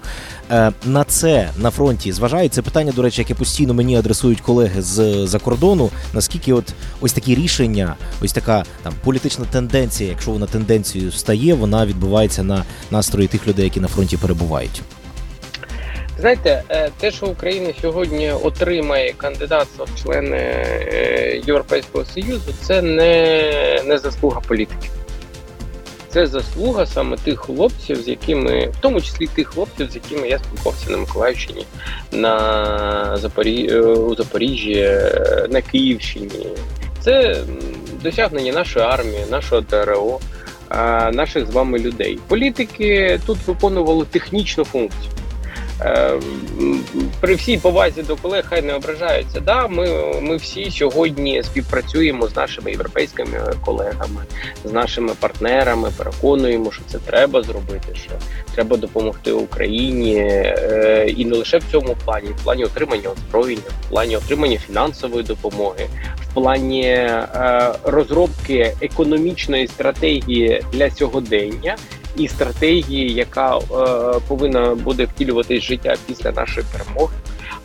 Е, 0.51 0.73
на 0.85 1.05
це 1.05 1.51
на 1.57 1.71
фронті 1.71 2.13
зважають 2.13 2.55
це 2.55 2.63
питання, 2.63 2.93
до 2.93 3.03
речі, 3.03 3.21
яке 3.21 3.35
постійно 3.35 3.75
мені 3.75 3.97
адресують 3.97 4.41
колеги 4.41 4.83
з 4.83 5.27
за 5.27 5.39
кордону. 5.39 5.91
Наскільки 6.13 6.53
от 6.53 6.73
ось 7.01 7.13
такі 7.13 7.35
рішення, 7.35 7.97
ось 8.23 8.33
така 8.33 8.65
там 8.83 8.93
політична 9.05 9.45
тенденція, 9.45 10.11
якщо 10.11 10.31
вона 10.31 10.47
тенденцією 10.47 11.13
стає, 11.13 11.55
вона 11.55 11.87
відбувається 11.87 12.43
на 12.43 12.65
настрої 12.91 13.29
тих 13.29 13.49
людей, 13.49 13.65
які 13.65 13.81
на 13.81 13.89
фронті 13.89 14.17
перебувають. 14.17 14.83
Знаєте, 16.21 16.63
е, 16.71 16.91
те, 17.01 17.11
що 17.11 17.27
Україна 17.27 17.73
сьогодні 17.81 18.31
отримає 18.31 19.15
кандидатство 19.17 19.85
в 19.85 20.03
члени 20.03 20.37
е, 20.37 21.43
Європейського 21.47 22.05
Союзу, 22.05 22.53
це 22.63 22.83
не, 22.83 23.83
не 23.87 23.99
заслуга 23.99 24.41
політики. 24.49 24.89
Це 26.09 26.27
заслуга 26.27 26.87
саме 26.87 27.17
тих 27.17 27.41
хлопців, 27.41 27.97
з 27.97 28.09
якими, 28.09 28.67
в 28.67 28.81
тому 28.81 29.01
числі 29.01 29.27
тих 29.27 29.49
хлопців, 29.49 29.91
з 29.91 29.95
якими 29.95 30.29
я 30.29 30.39
спілкувався 30.39 30.91
на 30.91 30.99
Миколаївщині, 30.99 31.67
на 32.13 33.17
Запорі... 33.17 33.69
е, 33.71 33.81
у 33.81 34.15
Запоріжжі, 34.15 34.73
е, 34.73 35.47
на 35.51 35.61
Київщині. 35.61 36.47
Це 37.01 37.43
досягнення 38.03 38.53
нашої 38.53 38.85
армії, 38.85 39.25
нашого 39.31 39.63
ТРО, 39.63 40.19
е, 40.71 40.77
наших 41.13 41.47
з 41.47 41.51
вами 41.51 41.79
людей. 41.79 42.19
Політики 42.29 43.21
тут 43.27 43.39
виконували 43.47 44.05
технічну 44.05 44.65
функцію. 44.65 45.11
Е, 45.81 46.21
При 47.21 47.35
всій 47.35 47.59
повазі 47.59 48.03
до 48.03 48.17
колег 48.17 48.45
хай 48.49 48.63
не 48.63 48.75
ображаються. 48.75 49.41
Да, 49.41 49.69
ми, 49.69 50.15
ми 50.21 50.37
всі 50.37 50.71
сьогодні 50.71 51.43
співпрацюємо 51.43 52.29
з 52.29 52.37
нашими 52.37 52.71
європейськими 52.71 53.55
колегами, 53.65 54.23
з 54.65 54.73
нашими 54.73 55.13
партнерами, 55.21 55.91
переконуємо, 55.97 56.73
що 56.73 56.83
це 56.87 56.99
треба 56.99 57.43
зробити, 57.43 57.95
що 57.95 58.11
треба 58.55 58.77
допомогти 58.77 59.33
Україні 59.33 60.17
е, 60.17 61.15
і 61.17 61.25
не 61.25 61.37
лише 61.37 61.59
в 61.59 61.65
цьому 61.73 61.97
плані, 62.05 62.29
в 62.29 62.45
плані 62.45 62.65
отримання 62.65 63.11
озброєння, 63.11 63.63
в 63.87 63.91
плані 63.91 64.17
отримання 64.17 64.59
фінансової 64.59 65.25
допомоги, 65.25 65.87
в 66.23 66.35
плані 66.35 66.83
е, 66.83 67.73
розробки 67.85 68.75
економічної 68.81 69.67
стратегії 69.67 70.63
для 70.73 70.91
сьогодення 70.91 71.77
і 72.19 72.29
стратегії, 72.29 73.15
яка 73.15 73.57
е, 73.59 73.61
повинна 74.29 74.75
буде 74.75 75.05
втілюватись 75.05 75.63
життя 75.63 75.97
після 76.07 76.33
нашої 76.33 76.67
перемоги. 76.73 77.15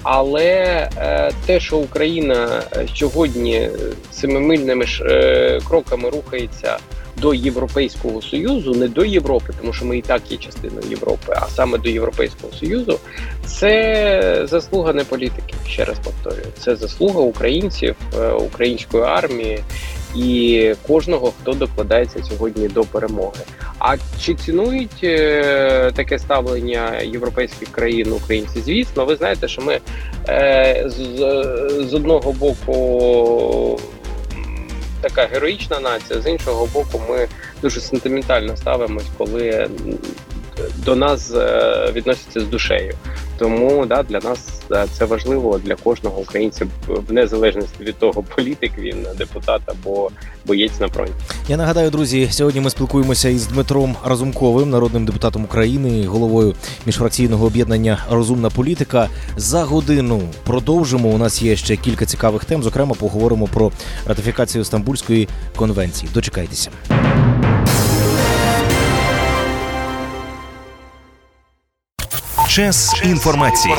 Але 0.03 0.49
е, 0.97 1.31
те, 1.45 1.59
що 1.59 1.77
Україна 1.77 2.63
е, 2.73 2.87
сьогодні 2.95 3.69
семимильними 4.11 4.85
ж 4.85 5.03
е, 5.03 5.59
кроками 5.67 6.09
рухається 6.09 6.77
до 7.17 7.33
Європейського 7.33 8.21
союзу, 8.21 8.73
не 8.73 8.87
до 8.87 9.05
Європи, 9.05 9.53
тому 9.61 9.73
що 9.73 9.85
ми 9.85 9.97
і 9.97 10.01
так 10.01 10.21
є 10.31 10.37
частиною 10.37 10.89
Європи, 10.89 11.33
а 11.35 11.47
саме 11.47 11.77
до 11.77 11.89
Європейського 11.89 12.53
союзу, 12.53 12.99
це 13.45 14.45
заслуга 14.49 14.93
не 14.93 15.03
політики. 15.03 15.53
Ще 15.67 15.85
раз 15.85 15.97
повторюю, 15.99 16.47
це 16.59 16.75
заслуга 16.75 17.19
українців, 17.19 17.95
е, 18.19 18.31
української 18.31 19.03
армії 19.03 19.59
і 20.15 20.75
кожного, 20.87 21.33
хто 21.41 21.53
докладається 21.53 22.23
сьогодні 22.23 22.67
до 22.67 22.83
перемоги. 22.83 23.41
А 23.79 23.95
чи 24.21 24.33
цінують 24.35 25.03
е, 25.03 25.91
таке 25.95 26.19
ставлення 26.19 27.01
європейських 27.01 27.69
країн 27.69 28.13
українці? 28.13 28.61
Звісно, 28.61 29.05
ви 29.05 29.15
знаєте, 29.15 29.47
що 29.47 29.61
ми 29.61 29.79
е, 30.27 30.83
з, 30.87 31.03
з 31.89 31.93
одного 31.93 32.31
боку 32.31 33.79
така 35.01 35.25
героїчна 35.25 35.79
нація, 35.79 36.21
з 36.21 36.27
іншого 36.27 36.69
боку, 36.73 37.01
ми 37.09 37.27
дуже 37.61 37.81
сентиментально 37.81 38.57
ставимось, 38.57 39.05
коли 39.17 39.69
до 40.85 40.95
нас 40.95 41.31
е, 41.35 41.91
відносяться 41.95 42.39
з 42.39 42.43
душею. 42.43 42.93
Тому 43.37 43.85
да, 43.85 44.03
для 44.03 44.19
нас 44.19 44.61
е, 44.71 44.85
це 44.93 45.05
важливо 45.05 45.59
для 45.63 45.75
кожного 45.75 46.19
українця, 46.19 46.65
в 46.87 47.13
незалежності 47.13 47.83
від 47.83 47.97
того, 47.97 48.23
політик 48.35 48.71
він 48.77 49.07
депутат 49.17 49.61
або 49.65 50.09
боєць 50.45 50.79
на 50.79 50.87
фронті. 50.87 51.13
Я 51.47 51.57
нагадаю, 51.57 51.89
друзі, 51.89 52.27
сьогодні 52.31 52.61
ми 52.61 52.69
спілкуємося 52.69 53.29
із 53.29 53.47
Дмитром 53.47 53.95
Разумковим, 54.05 54.69
народним 54.69 55.05
депутатом 55.05 55.43
України, 55.43 56.07
головою 56.07 56.55
міжфракційного 56.85 57.45
об'єднання 57.45 57.97
Розумна 58.09 58.49
політика. 58.49 59.09
За 59.37 59.63
годину 59.63 60.21
продовжимо. 60.43 61.09
У 61.09 61.17
нас 61.17 61.41
є 61.41 61.55
ще 61.55 61.75
кілька 61.75 62.05
цікавих 62.05 62.45
тем. 62.45 62.63
Зокрема, 62.63 62.95
поговоримо 62.99 63.47
про 63.47 63.71
ратифікацію 64.05 64.63
Стамбульської 64.63 65.27
конвенції. 65.55 66.11
Дочекайтеся. 66.13 66.71
Час 72.53 73.01
інформації. 73.05 73.73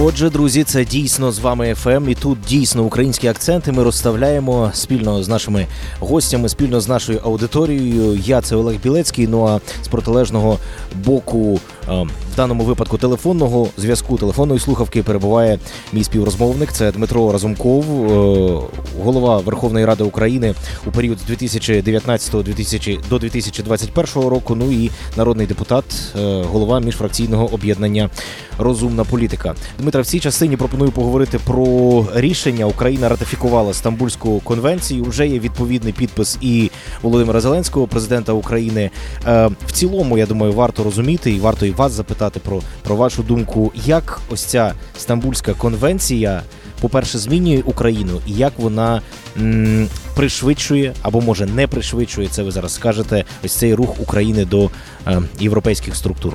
Отже, 0.00 0.30
друзі, 0.30 0.64
це 0.64 0.84
дійсно 0.84 1.32
з 1.32 1.38
вами 1.38 1.74
ФМ, 1.74 2.08
і 2.08 2.14
тут 2.14 2.38
дійсно 2.48 2.82
українські 2.82 3.26
акценти. 3.26 3.72
Ми 3.72 3.82
розставляємо 3.82 4.70
спільно 4.74 5.22
з 5.22 5.28
нашими 5.28 5.66
гостями, 6.00 6.48
спільно 6.48 6.80
з 6.80 6.88
нашою 6.88 7.20
аудиторією. 7.24 8.20
Я 8.24 8.40
це 8.40 8.56
Олег 8.56 8.76
Білецький. 8.82 9.26
Ну 9.26 9.46
а 9.46 9.60
з 9.82 9.88
протилежного 9.88 10.58
боку, 10.94 11.60
е, 11.88 11.92
в 12.29 12.29
даному 12.40 12.64
випадку 12.64 12.98
телефонного 12.98 13.68
зв'язку, 13.76 14.16
телефонної 14.16 14.60
слухавки 14.60 15.02
перебуває 15.02 15.58
мій 15.92 16.04
співрозмовник. 16.04 16.72
Це 16.72 16.92
Дмитро 16.92 17.32
Разумков, 17.32 17.84
е, 17.84 18.60
голова 19.04 19.38
Верховної 19.38 19.86
Ради 19.86 20.04
України 20.04 20.54
у 20.86 20.90
період 20.90 21.18
з 21.18 21.22
2019 21.24 22.42
2000 22.42 22.98
до 23.10 23.18
2021 23.18 24.28
року. 24.28 24.54
Ну 24.54 24.72
і 24.72 24.90
народний 25.16 25.46
депутат, 25.46 25.84
е, 26.20 26.42
голова 26.42 26.80
міжфракційного 26.80 27.54
об'єднання 27.54 28.10
Розумна 28.58 29.04
політика. 29.04 29.54
Дмитра, 29.78 30.00
в 30.02 30.06
цій 30.06 30.20
частині 30.20 30.56
пропоную 30.56 30.90
поговорити 30.90 31.38
про 31.44 32.06
рішення. 32.14 32.66
Україна 32.66 33.08
ратифікувала 33.08 33.74
Стамбульську 33.74 34.40
конвенцію. 34.40 35.04
Вже 35.04 35.26
є 35.26 35.38
відповідний 35.38 35.92
підпис 35.92 36.38
і 36.40 36.70
Володимира 37.02 37.40
Зеленського, 37.40 37.86
президента 37.86 38.32
України. 38.32 38.90
Е, 39.26 39.50
в 39.66 39.72
цілому, 39.72 40.18
я 40.18 40.26
думаю, 40.26 40.52
варто 40.52 40.84
розуміти 40.84 41.32
і 41.32 41.40
варто 41.40 41.66
і 41.66 41.70
вас 41.70 41.92
запитати 41.92 42.29
про, 42.38 42.60
про 42.82 42.96
вашу 42.96 43.22
думку, 43.22 43.72
як 43.74 44.20
ось 44.30 44.44
ця 44.44 44.74
Стамбульська 44.98 45.54
конвенція, 45.54 46.42
по-перше, 46.80 47.18
змінює 47.18 47.62
Україну, 47.64 48.20
і 48.26 48.32
як 48.32 48.52
вона 48.56 49.02
м, 49.36 49.88
пришвидшує 50.16 50.94
або 51.02 51.20
може 51.20 51.46
не 51.46 51.66
пришвидшує 51.66 52.28
це. 52.28 52.42
Ви 52.42 52.50
зараз 52.50 52.74
скажете 52.74 53.24
ось 53.44 53.52
цей 53.56 53.74
рух 53.74 54.00
України 54.00 54.44
до 54.44 54.70
е, 55.06 55.22
європейських 55.38 55.96
структур. 55.96 56.34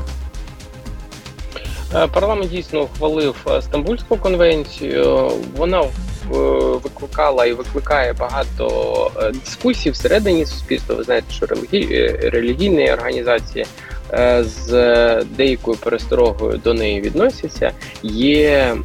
Е, 1.96 2.08
Парламент 2.08 2.52
дійсно 2.52 2.82
ухвалив 2.84 3.36
е, 3.48 3.62
Стамбульську 3.62 4.18
конвенцію. 4.18 5.32
Вона 5.58 5.82
е, 5.82 5.88
викликала 6.84 7.46
і 7.46 7.54
викликає 7.54 8.14
багато 8.14 9.12
дискусій 9.34 9.90
всередині 9.92 10.46
суспільства. 10.46 10.96
Ви 10.96 11.04
знаєте, 11.04 11.34
що 11.34 11.46
релігі... 11.46 12.08
релігійні 12.08 12.94
організації 12.94 13.66
з 14.42 14.70
деякою 15.24 15.78
пересторогою 15.78 16.58
до 16.64 16.74
неї 16.74 17.02
відносяться. 17.02 17.72
Є 18.04 18.76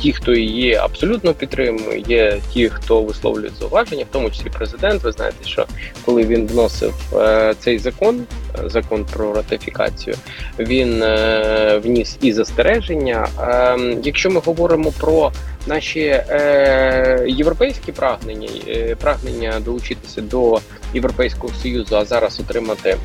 ті, 0.00 0.12
хто 0.12 0.34
її 0.34 0.74
абсолютно 0.74 1.34
підтримує, 1.34 2.04
є 2.08 2.40
ті, 2.52 2.68
хто 2.68 3.02
висловлює 3.02 3.50
зауваження, 3.60 4.04
в 4.04 4.12
тому 4.12 4.30
числі 4.30 4.50
президент. 4.50 5.02
Ви 5.02 5.12
знаєте, 5.12 5.48
що 5.48 5.66
коли 6.04 6.22
він 6.22 6.46
вносив 6.46 6.94
е, 7.12 7.54
цей 7.58 7.78
закон, 7.78 8.26
е, 8.64 8.68
закон 8.68 9.06
про 9.12 9.34
ратифікацію, 9.34 10.16
він 10.58 11.02
е, 11.02 11.80
вніс 11.84 12.18
і 12.20 12.32
застереження. 12.32 13.28
Е, 13.40 13.98
якщо 14.02 14.30
ми 14.30 14.40
говоримо 14.40 14.92
про 14.92 15.32
наші 15.66 16.00
європейські 17.26 17.92
прагнення, 17.92 18.48
прагнення 19.00 19.60
долучитися 19.60 20.20
до 20.20 20.60
Європейського 20.94 21.52
союзу, 21.62 21.96
а 21.96 22.04
зараз 22.04 22.40
отримати 22.40 22.96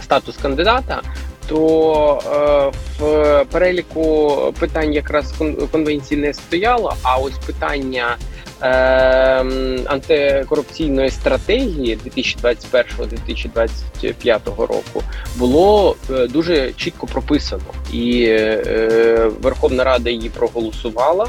статус 0.00 0.36
кандидата. 0.36 1.02
То 1.48 2.20
е, 2.26 2.70
в 2.98 3.44
переліку 3.44 4.36
питань 4.60 4.92
якраз 4.92 5.32
кон- 5.38 5.68
конвенції 5.68 6.20
не 6.20 6.34
стояло. 6.34 6.94
А 7.02 7.16
ось 7.16 7.38
питання 7.46 8.16
ем, 8.60 9.80
антикорупційної 9.86 11.10
стратегії 11.10 11.98
2021-2025 12.06 14.56
року 14.56 15.02
було 15.36 15.96
е, 16.10 16.26
дуже 16.26 16.72
чітко 16.72 17.06
прописано, 17.06 17.62
і 17.92 18.24
е, 18.28 19.30
Верховна 19.42 19.84
Рада 19.84 20.10
її 20.10 20.28
проголосувала. 20.28 21.26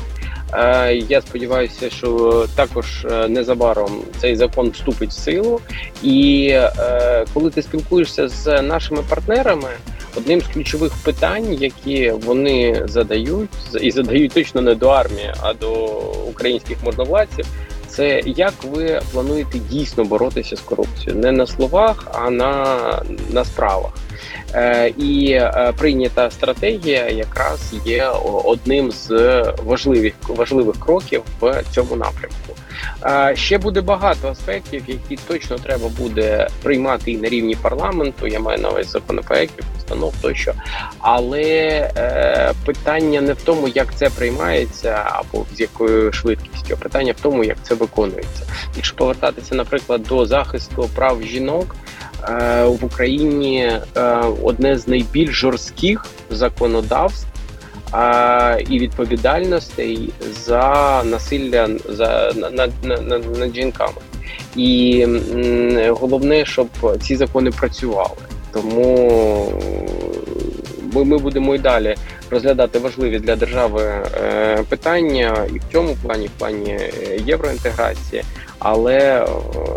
Е, 0.53 0.95
Я 0.95 1.21
сподіваюся, 1.21 1.89
що 1.89 2.45
також 2.55 3.05
е, 3.05 3.27
незабаром 3.27 3.91
цей 4.21 4.35
закон 4.35 4.69
вступить 4.69 5.09
в 5.09 5.13
силу. 5.13 5.59
І 6.03 6.47
е, 6.51 7.25
коли 7.33 7.49
ти 7.49 7.61
спілкуєшся 7.61 8.27
з 8.27 8.61
нашими 8.61 9.01
партнерами, 9.09 9.69
одним 10.17 10.41
з 10.41 10.47
ключових 10.47 10.93
питань, 11.03 11.53
які 11.53 12.11
вони 12.11 12.83
задають, 12.85 13.49
і 13.81 13.91
задають 13.91 14.31
точно 14.31 14.61
не 14.61 14.75
до 14.75 14.89
армії, 14.89 15.33
а 15.41 15.53
до 15.53 15.73
українських 16.29 16.77
можновладців, 16.83 17.45
це 17.87 18.21
як 18.25 18.53
ви 18.63 19.01
плануєте 19.11 19.59
дійсно 19.59 20.03
боротися 20.03 20.55
з 20.55 20.59
корупцією, 20.59 21.21
не 21.21 21.31
на 21.31 21.47
словах, 21.47 22.07
а 22.13 22.29
на, 22.29 22.77
на 23.31 23.45
справах. 23.45 23.91
Е, 24.53 24.93
І 24.97 25.31
е, 25.31 25.73
прийнята 25.77 26.31
стратегія 26.31 27.09
якраз 27.09 27.73
є 27.85 28.07
одним 28.43 28.91
з 28.91 29.09
важливих 29.63 30.13
важливих 30.27 30.79
кроків 30.79 31.23
в 31.41 31.63
цьому 31.71 31.95
напрямку. 31.95 32.55
Ще 33.33 33.57
буде 33.57 33.81
багато 33.81 34.29
аспектів, 34.29 34.83
які 34.87 35.15
точно 35.27 35.57
треба 35.57 35.89
буде 35.89 36.47
приймати 36.63 37.11
і 37.11 37.17
на 37.17 37.29
рівні 37.29 37.55
парламенту. 37.55 38.27
Я 38.27 38.39
маю 38.39 38.59
на 38.59 38.69
увазі 38.69 38.89
законопроєктів, 38.89 39.65
постанов 39.75 40.13
тощо. 40.21 40.53
Але 40.99 41.43
е, 41.97 42.53
питання 42.65 43.21
не 43.21 43.33
в 43.33 43.41
тому, 43.41 43.67
як 43.67 43.95
це 43.95 44.09
приймається 44.09 45.03
або 45.05 45.45
з 45.55 45.59
якою 45.59 46.13
швидкістю. 46.13 46.77
Питання 46.77 47.13
в 47.17 47.21
тому, 47.21 47.43
як 47.43 47.57
це 47.63 47.75
виконується. 47.75 48.43
Якщо 48.75 48.95
повертатися, 48.95 49.55
наприклад, 49.55 50.03
до 50.03 50.25
захисту 50.25 50.89
прав 50.95 51.23
жінок. 51.23 51.75
Е, 52.29 52.65
в 52.65 52.85
Україні 52.85 53.71
е, 53.97 54.01
одне 54.43 54.77
з 54.77 54.87
найбільш 54.87 55.35
жорстких 55.35 56.05
законодавств 56.29 57.27
і 58.69 58.79
відповідальностей 58.79 60.09
за 60.45 61.01
насилля 61.05 61.69
за 61.89 62.31
над, 62.35 62.71
над, 62.83 63.07
над, 63.07 63.37
над 63.39 63.55
жінками. 63.55 64.01
І 64.55 65.05
головне, 65.89 66.45
щоб 66.45 66.67
ці 67.01 67.15
закони 67.15 67.51
працювали. 67.51 68.17
Тому 68.51 69.51
ми, 70.93 71.05
ми 71.05 71.17
будемо 71.17 71.55
і 71.55 71.57
далі 71.57 71.95
розглядати 72.29 72.79
важливі 72.79 73.19
для 73.19 73.35
держави 73.35 73.81
е, 73.81 74.63
питання 74.69 75.45
і 75.55 75.59
в 75.59 75.61
цьому 75.71 75.95
плані, 76.03 76.27
в 76.27 76.39
плані 76.39 76.71
е, 76.71 76.89
євроінтеграції. 77.25 78.23
Але 78.59 78.99
е, 78.99 79.27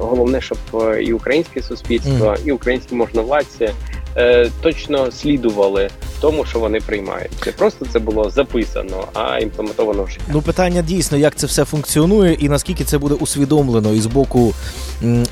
головне, 0.01 0.41
щоб 0.41 0.59
і 1.03 1.13
українське 1.13 1.63
суспільство, 1.63 2.37
і 2.45 2.53
українські 2.53 2.95
можновладці 2.95 3.71
е, 4.17 4.51
точно 4.61 5.11
слідували 5.11 5.91
тому, 6.21 6.45
що 6.45 6.59
вони 6.59 6.81
приймають. 6.81 7.47
Не 7.47 7.53
просто 7.53 7.87
це 7.93 7.99
було 7.99 8.31
записано, 8.31 9.05
а 9.15 9.39
імплементовано 9.39 10.05
в 10.05 10.09
життя. 10.09 10.25
Ну, 10.33 10.43
питання 10.43 10.83
дійсно, 10.83 11.19
як 11.19 11.37
це 11.37 11.47
все 11.47 11.65
функціонує, 11.65 12.33
і 12.33 12.49
наскільки 12.49 12.85
це 12.85 12.99
буде 12.99 13.15
усвідомлено 13.15 13.93
і 13.93 14.01
з 14.01 14.07
боку 14.07 14.55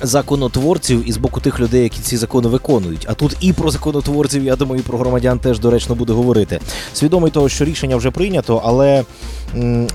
законотворців, 0.02 1.08
і 1.08 1.12
з 1.12 1.16
боку 1.16 1.40
тих 1.40 1.60
людей, 1.60 1.82
які 1.82 2.00
ці 2.00 2.16
закони 2.16 2.48
виконують. 2.48 3.06
А 3.08 3.14
тут 3.14 3.36
і 3.40 3.52
про 3.52 3.70
законотворців, 3.70 4.44
я 4.44 4.56
думаю, 4.56 4.80
і 4.80 4.82
про 4.82 4.98
громадян 4.98 5.38
теж 5.38 5.58
доречно 5.58 5.94
буде 5.94 6.12
говорити. 6.12 6.60
Свідомий 6.92 7.30
того, 7.30 7.48
що 7.48 7.64
рішення 7.64 7.96
вже 7.96 8.10
прийнято, 8.10 8.62
але 8.64 9.04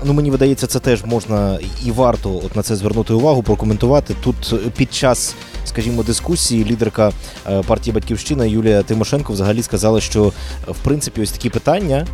ну 0.04 0.12
мені 0.12 0.30
видається, 0.30 0.66
це 0.66 0.78
теж 0.78 1.04
можна 1.04 1.58
і 1.84 1.90
варто 1.90 2.40
от 2.44 2.56
на 2.56 2.62
це 2.62 2.76
звернути 2.76 3.12
увагу, 3.12 3.42
прокоментувати. 3.42 4.14
Тут 4.22 4.36
е, 4.52 4.56
під 4.76 4.94
час, 4.94 5.34
скажімо, 5.64 6.02
дискусії 6.02 6.64
лідерка 6.64 7.12
е, 7.50 7.62
партії 7.62 7.94
Батьківщина 7.94 8.44
Юлія 8.44 8.82
Тимошенко 8.82 9.32
взагалі 9.32 9.62
сказала, 9.62 10.00
що 10.00 10.26
е, 10.26 10.72
в 10.72 10.78
принципі 10.84 11.22
ось 11.22 11.32
такі 11.32 11.50
питання, 11.50 12.06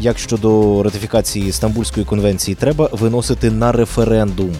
як 0.00 0.18
щодо 0.18 0.82
ратифікації 0.82 1.52
Стамбульської 1.52 2.06
конвенції, 2.06 2.54
треба 2.54 2.88
виносити 2.92 3.50
на 3.50 3.72
референдум. 3.72 4.52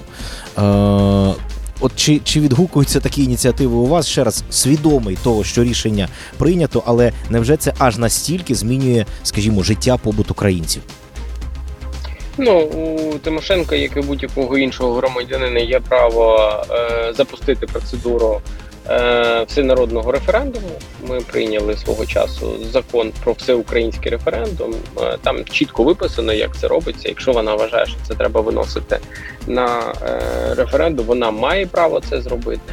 От 1.80 1.92
чи, 1.96 2.20
чи 2.24 2.40
відгукуються 2.40 3.00
такі 3.00 3.24
ініціативи 3.24 3.74
у 3.74 3.86
вас 3.86 4.06
ще 4.06 4.24
раз 4.24 4.44
свідомий 4.50 5.18
того, 5.22 5.44
що 5.44 5.64
рішення 5.64 6.08
прийнято, 6.38 6.82
але 6.86 7.12
невже 7.30 7.56
це 7.56 7.74
аж 7.78 7.98
настільки 7.98 8.54
змінює, 8.54 9.06
скажімо, 9.22 9.62
життя 9.62 9.96
побут 9.96 10.30
українців? 10.30 10.82
Ну 12.38 12.60
у 12.60 13.18
Тимошенка, 13.18 13.76
як 13.76 13.96
і 13.96 14.00
будь-якого 14.00 14.58
іншого 14.58 14.94
громадянина, 14.94 15.60
є 15.60 15.80
право 15.80 16.50
е, 16.70 17.12
запустити 17.12 17.66
процедуру 17.66 18.40
е, 18.90 19.44
всенародного 19.48 20.12
референдуму. 20.12 20.68
Ми 21.08 21.20
прийняли 21.20 21.76
свого 21.76 22.06
часу 22.06 22.52
закон 22.72 23.12
про 23.24 23.32
всеукраїнський 23.32 24.10
референдум. 24.10 24.74
Е, 25.00 25.18
там 25.22 25.44
чітко 25.44 25.84
виписано, 25.84 26.32
як 26.32 26.56
це 26.56 26.68
робиться. 26.68 27.08
Якщо 27.08 27.32
вона 27.32 27.54
вважає, 27.54 27.86
що 27.86 27.96
це 28.08 28.14
треба 28.14 28.40
виносити 28.40 28.98
на 29.46 29.94
е, 30.02 30.54
референдум, 30.54 31.06
вона 31.06 31.30
має 31.30 31.66
право 31.66 32.00
це 32.00 32.20
зробити. 32.20 32.72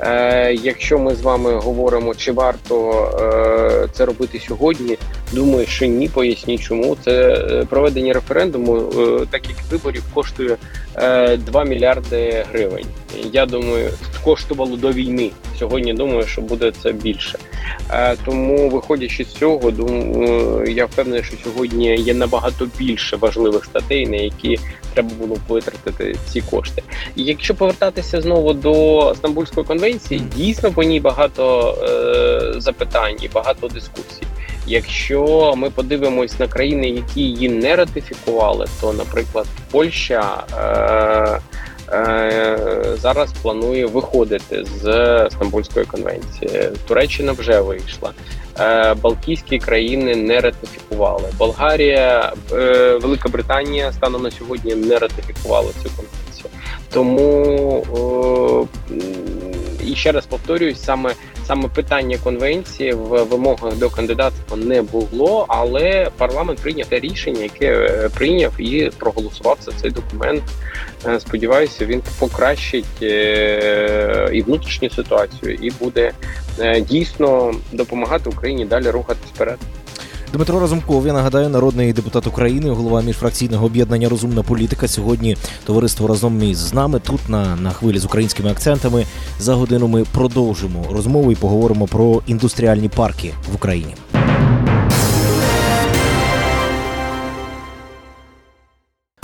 Е, 0.00 0.54
якщо 0.54 0.98
ми 0.98 1.14
з 1.14 1.20
вами 1.20 1.54
говоримо, 1.54 2.14
чи 2.14 2.32
варто 2.32 3.04
е, 3.20 3.88
це 3.92 4.04
робити 4.04 4.40
сьогодні, 4.48 4.98
думаю, 5.32 5.66
що 5.66 5.86
ні, 5.86 6.08
поясню 6.08 6.58
чому. 6.58 6.96
Це 7.04 7.46
е, 7.50 7.64
проведення 7.70 8.12
референдуму, 8.12 8.76
е, 8.76 9.26
так 9.30 9.48
як 9.48 9.56
виборів, 9.70 10.04
коштує 10.14 10.56
е, 10.96 11.36
2 11.36 11.64
мільярди 11.64 12.44
гривень. 12.52 12.86
Я 13.32 13.46
думаю, 13.46 13.90
коштувало 14.24 14.76
до 14.76 14.92
війни. 14.92 15.30
Сьогодні 15.58 15.94
думаю, 15.94 16.26
що 16.26 16.42
буде 16.42 16.72
це 16.82 16.92
більше. 16.92 17.38
Е, 17.90 18.16
тому, 18.24 18.68
виходячи 18.68 19.24
з 19.24 19.32
цього, 19.32 19.70
думаю, 19.70 20.64
я 20.68 20.86
впевнений, 20.86 21.22
що 21.22 21.36
сьогодні 21.44 21.96
є 21.96 22.14
набагато 22.14 22.68
більше 22.78 23.16
важливих 23.16 23.64
статей, 23.64 24.06
на 24.06 24.16
які 24.16 24.58
треба 24.94 25.10
було 25.18 25.34
б 25.34 25.40
витратити 25.48 26.16
ці 26.26 26.40
кошти. 26.40 26.82
І 27.16 27.24
якщо 27.24 27.54
повертатися 27.54 28.20
знову 28.20 28.52
до 28.52 29.14
Стамбульської 29.16 29.66
конвенції, 29.66 30.22
дійсно 30.36 30.72
по 30.72 30.82
ній 30.82 31.00
багато 31.00 31.74
е, 31.82 32.60
запитань 32.60 33.16
і 33.22 33.28
багато 33.28 33.68
дискусій. 33.68 34.22
Якщо 34.68 35.54
ми 35.56 35.70
подивимось 35.70 36.38
на 36.38 36.48
країни, 36.48 36.88
які 36.88 37.20
її 37.20 37.48
не 37.48 37.76
ратифікували, 37.76 38.66
то, 38.80 38.92
наприклад, 38.92 39.46
Польща 39.70 40.44
е, 40.58 41.96
е, 41.96 42.58
зараз 42.98 43.32
планує 43.42 43.86
виходити 43.86 44.64
з 44.64 44.82
Стамбульської 45.30 45.86
конвенції. 45.86 46.70
Туреччина 46.86 47.32
вже 47.32 47.60
вийшла. 47.60 48.12
Е, 48.60 48.94
Балтійські 48.94 49.58
країни 49.58 50.16
не 50.16 50.40
ратифікували. 50.40 51.32
Болгарія, 51.38 52.32
е, 52.52 52.98
Велика 53.02 53.28
Британія 53.28 53.92
станом 53.92 54.22
на 54.22 54.30
сьогодні 54.30 54.74
не 54.74 54.98
ратифікували 54.98 55.72
цю 55.82 55.90
конвенцію. 55.96 56.50
Тому 56.92 58.66
е, 58.90 58.96
і 59.86 59.94
ще 59.94 60.12
раз 60.12 60.26
повторююсь, 60.26 60.84
саме 60.84 61.14
саме 61.48 61.68
питання 61.68 62.18
конвенції 62.24 62.92
в 62.92 63.22
вимогах 63.22 63.76
до 63.76 63.90
кандидатства 63.90 64.56
не 64.56 64.82
було, 64.82 65.44
але 65.48 66.10
парламент 66.16 66.60
прийняв 66.60 66.86
те 66.86 67.00
рішення, 67.00 67.42
яке 67.42 67.66
е, 67.66 68.08
прийняв 68.08 68.60
і 68.60 68.90
проголосував 68.98 69.58
за 69.60 69.72
цей 69.72 69.90
документ. 69.90 70.42
Е, 71.06 71.20
Сподіваюся, 71.20 71.86
він 71.86 72.02
покращить 72.18 73.02
е, 73.02 74.30
і 74.32 74.42
внутрішню 74.42 74.90
ситуацію, 74.90 75.54
і 75.54 75.70
буде 75.70 76.12
дійсно 76.80 77.54
допомагати 77.72 78.30
Україні 78.30 78.64
далі 78.64 78.90
рухатись 78.90 79.30
вперед. 79.34 79.58
Дмитро 80.32 80.60
Разумков, 80.60 81.06
я 81.06 81.12
нагадаю, 81.12 81.48
народний 81.48 81.92
депутат 81.92 82.26
України, 82.26 82.70
голова 82.70 83.02
міжфракційного 83.02 83.66
об'єднання 83.66 84.08
Розумна 84.08 84.42
політика. 84.42 84.88
Сьогодні 84.88 85.36
товариство 85.64 86.06
разом 86.08 86.42
із 86.42 86.74
нами 86.74 87.00
тут 87.00 87.28
на, 87.28 87.56
на 87.56 87.70
хвилі 87.70 87.98
з 87.98 88.04
українськими 88.04 88.50
акцентами. 88.50 89.06
За 89.38 89.54
годину 89.54 89.88
ми 89.88 90.04
продовжимо 90.04 90.84
розмову 90.90 91.32
і 91.32 91.34
поговоримо 91.34 91.86
про 91.86 92.22
індустріальні 92.26 92.88
парки 92.88 93.34
в 93.52 93.54
Україні. 93.54 93.94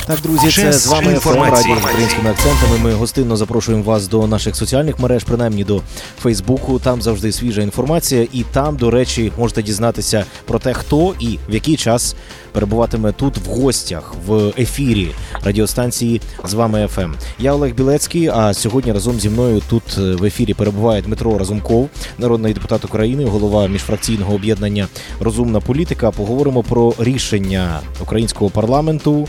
Так, 0.07 0.21
друзі, 0.21 0.41
це 0.47 0.51
Час 0.51 0.85
з 0.85 0.87
вами 0.87 1.13
інформації. 1.13 1.77
З 1.83 1.85
українськими 1.85 2.31
акцентами. 2.31 2.79
Ми 2.83 2.93
гостинно 2.93 3.37
запрошуємо 3.37 3.83
вас 3.83 4.09
до 4.09 4.27
наших 4.27 4.57
соціальних 4.57 4.99
мереж, 4.99 5.25
принаймні 5.25 5.65
до 5.65 5.83
Фейсбуку. 6.23 6.79
Там 6.79 7.03
завжди 7.03 7.33
свіжа 7.33 7.63
інформація, 7.63 8.27
і 8.33 8.45
там, 8.53 8.77
до 8.77 8.91
речі, 8.91 9.33
можете 9.39 9.63
дізнатися 9.63 10.25
про 10.45 10.59
те, 10.59 10.75
хто 10.75 11.15
і 11.21 11.39
в 11.49 11.55
який 11.55 11.77
час 11.77 12.17
перебуватиме 12.55 13.13
тут 13.13 13.39
в 13.39 13.51
гостях 13.51 14.15
в 14.27 14.53
ефірі 14.59 15.09
радіостанції 15.45 16.21
з 16.45 16.55
вами 16.55 16.89
ФМ. 16.91 17.13
Я 17.39 17.53
Олег 17.53 17.75
Білецький. 17.75 18.29
А 18.29 18.55
сьогодні 18.55 18.93
разом 18.93 19.21
зі 19.21 19.31
мною 19.31 19.63
тут 19.71 19.83
е, 19.99 20.01
в 20.01 20.25
ефірі 20.25 20.55
перебуває 20.55 21.03
Дмитро 21.03 21.39
Разумков, 21.39 21.89
народний 22.19 22.55
депутат 22.55 22.85
України, 22.85 23.25
голова 23.25 23.67
міжфракційного 23.69 24.35
об'єднання 24.35 24.89
Розумна 25.21 25.61
політика. 25.61 26.11
Поговоримо 26.11 26.63
про 26.63 26.95
рішення 26.99 27.81
українського 28.03 28.51
парламенту. 28.51 29.29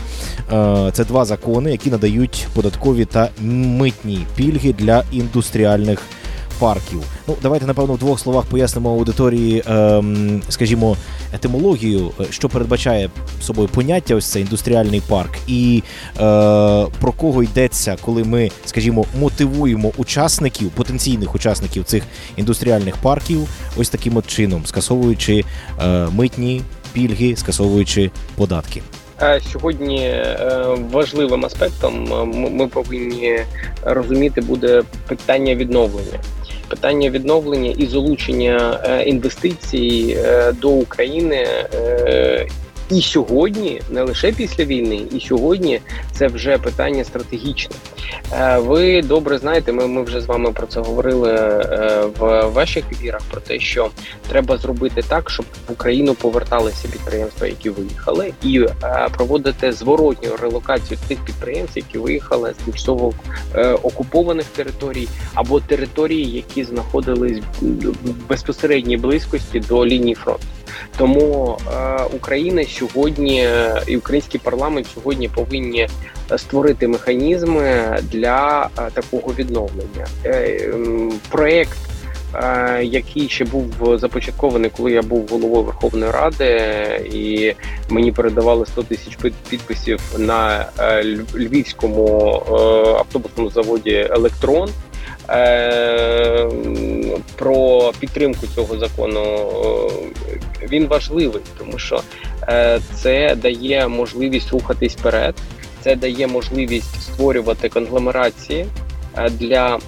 Е, 0.52 0.90
Це 0.92 1.04
два 1.04 1.24
закони, 1.24 1.70
які 1.70 1.90
надають 1.90 2.46
податкові 2.54 3.04
та 3.04 3.28
митні 3.42 4.26
пільги 4.36 4.72
для 4.72 5.04
індустріальних 5.12 6.02
парків. 6.58 7.02
Ну, 7.28 7.36
давайте 7.42 7.66
напевно 7.66 7.94
в 7.94 7.98
двох 7.98 8.20
словах 8.20 8.44
пояснимо 8.44 8.90
аудиторії, 8.90 9.62
ем, 9.66 10.42
скажімо, 10.48 10.96
етимологію, 11.32 12.10
е, 12.20 12.24
що 12.30 12.48
передбачає 12.48 13.10
собою 13.40 13.68
поняття 13.68 14.14
ось 14.14 14.26
це 14.26 14.40
індустріальний 14.40 15.02
парк, 15.08 15.30
і 15.46 15.82
е, 16.14 16.20
про 17.00 17.12
кого 17.16 17.42
йдеться, 17.42 17.96
коли 18.00 18.24
ми, 18.24 18.50
скажімо, 18.64 19.04
мотивуємо 19.20 19.92
учасників, 19.96 20.70
потенційних 20.70 21.34
учасників 21.34 21.84
цих 21.84 22.02
індустріальних 22.36 22.96
парків, 22.96 23.48
ось 23.76 23.88
таким 23.88 24.16
от 24.16 24.26
чином, 24.26 24.66
скасовуючи 24.66 25.44
е, 25.82 26.06
митні 26.12 26.62
пільги, 26.92 27.36
скасовуючи 27.36 28.10
податки. 28.36 28.82
Е, 29.22 29.40
Сьогодні 29.52 30.00
е, 30.00 30.64
важливим 30.92 31.44
аспектом 31.44 32.08
ми 32.56 32.66
повинні 32.66 33.38
розуміти 33.82 34.40
буде 34.40 34.82
питання 35.08 35.54
відновлення. 35.54 36.18
Питання 36.68 37.10
відновлення 37.10 37.70
і 37.78 37.86
залучення 37.86 38.80
е, 38.84 39.02
інвестицій 39.02 40.16
е, 40.18 40.52
до 40.52 40.68
України 40.68 41.46
е, 41.74 42.46
і 42.90 43.02
сьогодні, 43.02 43.82
не 43.90 44.02
лише 44.02 44.32
після 44.32 44.64
війни, 44.64 45.02
і 45.12 45.20
сьогодні 45.20 45.80
це 46.12 46.26
вже 46.26 46.58
питання 46.58 47.04
стратегічне. 47.04 47.76
Е, 48.32 48.58
Ви 48.58 49.02
добре 49.02 49.38
знаєте, 49.38 49.72
ми, 49.72 49.86
ми 49.86 50.02
вже 50.02 50.20
з 50.20 50.26
вами 50.26 50.52
про 50.52 50.66
це 50.66 50.80
говорили 50.80 51.34
е, 51.34 52.04
в 52.18 52.46
ваших 52.48 52.84
ефірах 52.92 53.20
про 53.30 53.40
те, 53.40 53.58
що 53.58 53.90
треба 54.28 54.56
зробити 54.56 55.02
так, 55.08 55.30
щоб 55.30 55.46
в 55.68 55.72
Україну 55.72 56.14
поверталися 56.14 56.88
підприємства, 56.88 57.46
які 57.46 57.70
виїхали, 57.70 58.32
і 58.42 58.60
е, 58.60 59.08
проводити 59.16 59.72
зворотню 59.72 60.30
релокацію 60.42 60.98
тих 61.08 61.24
підприємств, 61.24 61.78
які 61.78 61.98
виїхали 61.98 62.54
з 62.60 62.64
тимчасово 62.64 63.12
окупованих 63.82 64.46
територій 64.46 65.08
або 65.34 65.60
територій, 65.60 66.22
які 66.22 66.64
знаходились 66.64 67.38
в 67.60 68.28
безпосередній 68.28 68.96
близькості 68.96 69.60
до 69.60 69.86
лінії 69.86 70.14
фронту. 70.14 70.46
Тому 70.98 71.58
е, 71.74 71.96
Україна 72.16 72.64
сьогодні 72.64 73.44
е, 73.44 73.82
і 73.86 73.96
український 73.96 74.40
парламент 74.44 74.86
сьогодні 74.94 75.28
повинні 75.28 75.88
створити 76.36 76.88
механізми 76.88 77.98
для 78.12 78.68
е, 78.78 78.90
такого 78.94 79.34
відновлення. 79.38 80.06
Е, 80.24 80.70
м, 80.74 81.12
проект 81.30 81.78
е, 82.34 82.80
який 82.84 83.28
ще 83.28 83.44
був 83.44 83.66
започаткований, 83.98 84.70
коли 84.76 84.92
я 84.92 85.02
був 85.02 85.26
головою 85.30 85.62
Верховної 85.62 86.12
Ради, 86.12 86.70
і 87.12 87.54
мені 87.88 88.12
передавали 88.12 88.66
100 88.66 88.82
тисяч 88.82 89.18
підписів 89.50 90.00
на 90.18 90.66
е, 90.78 91.04
львівському 91.34 92.06
е, 92.48 92.52
автобусному 92.90 93.50
заводі 93.50 94.08
Електрон. 94.10 94.70
Е, 95.30 96.48
Про 97.36 97.92
підтримку 98.00 98.46
цього 98.54 98.78
закону 98.78 99.20
е, 99.20 100.40
він 100.62 100.86
важливий, 100.86 101.42
тому 101.58 101.78
що 101.78 102.02
е, 102.48 102.80
це 102.94 103.34
дає 103.34 103.88
можливість 103.88 104.50
рухатись 104.50 104.96
вперед, 104.96 105.34
це 105.80 105.96
дає 105.96 106.26
можливість 106.26 107.02
створювати 107.02 107.68
конгломерації 107.68 108.66
е, 109.16 109.30
для 109.30 109.78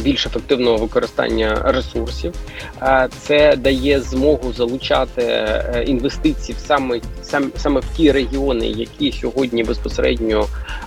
більш 0.00 0.26
ефективного 0.26 0.76
використання 0.76 1.62
ресурсів. 1.64 2.34
Е, 2.82 3.08
Це 3.20 3.56
дає 3.56 4.00
змогу 4.00 4.52
залучати 4.52 5.22
е, 5.22 5.84
інвестиції 5.86 6.56
в 6.58 6.66
саме 6.66 7.00
сам, 7.22 7.52
саме 7.56 7.80
в 7.80 7.84
ті 7.96 8.12
регіони, 8.12 8.66
які 8.66 9.12
сьогодні 9.12 9.64
безпосередньо 9.64 10.46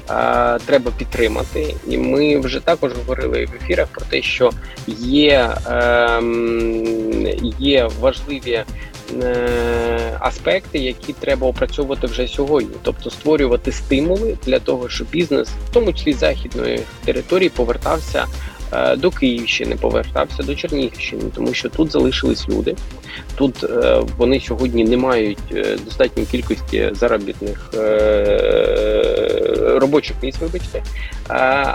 е, 0.10 0.60
треба 0.65 0.91
підтримати. 0.97 1.75
І 1.88 1.97
ми 1.97 2.39
вже 2.39 2.60
також 2.60 2.91
говорили 2.93 3.45
в 3.45 3.55
ефірах 3.63 3.88
про 3.88 4.05
те, 4.05 4.21
що 4.21 4.51
є, 4.97 5.49
ем, 5.71 7.27
є 7.60 7.89
важливі. 7.99 8.63
е, 9.23 10.17
Аспекти, 10.19 10.79
які 10.79 11.13
треба 11.13 11.47
опрацьовувати 11.47 12.07
вже 12.07 12.27
сьогодні, 12.27 12.75
тобто 12.81 13.10
створювати 13.10 13.71
стимули 13.71 14.38
для 14.45 14.60
того, 14.60 14.89
щоб 14.89 15.07
бізнес, 15.12 15.49
в 15.69 15.73
тому 15.73 15.93
числі 15.93 16.13
західної 16.13 16.79
території, 17.05 17.49
повертався 17.49 18.25
е, 18.25 18.61
до 18.97 19.12
Київщини, 19.12 19.75
повертався 19.75 20.43
до 20.43 20.55
Чернігівщини, 20.55 21.23
тому 21.36 21.53
що 21.53 21.69
тут 21.69 21.91
залишились 21.91 22.49
люди. 22.49 22.75
Тут 23.36 23.63
е, 23.63 24.01
вони 24.17 24.39
сьогодні 24.39 24.84
не 24.84 24.97
мають 24.97 25.38
е, 25.55 25.77
достатньої 25.86 26.27
кількості 26.31 26.89
заробітних 26.93 27.71
е, 27.73 28.71
робочих 29.79 30.15
місць, 30.23 30.39
вибачте. 30.41 30.77
Е, 30.77 30.84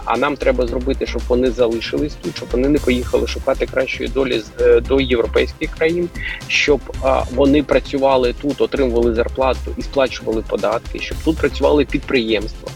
а 0.04 0.16
нам 0.16 0.37
треба 0.37 0.66
зробити, 0.66 1.06
щоб 1.06 1.22
вони 1.28 1.50
залишились 1.50 2.14
тут, 2.22 2.37
щоб 2.37 2.48
вони 2.52 2.68
не 2.68 2.78
поїхали 2.78 3.26
шукати 3.26 3.66
кращої 3.66 4.09
долі 4.09 4.42
е, 4.61 4.80
до 4.80 5.00
європейських 5.00 5.70
країн, 5.70 6.09
щоб 6.48 6.80
е, 7.04 7.22
вони 7.35 7.62
працювали 7.62 8.35
тут, 8.42 8.61
отримували 8.61 9.14
зарплату 9.14 9.74
і 9.76 9.82
сплачували 9.82 10.42
податки, 10.48 10.98
щоб 10.98 11.18
тут 11.24 11.37
працювали 11.37 11.85
підприємства. 11.85 12.68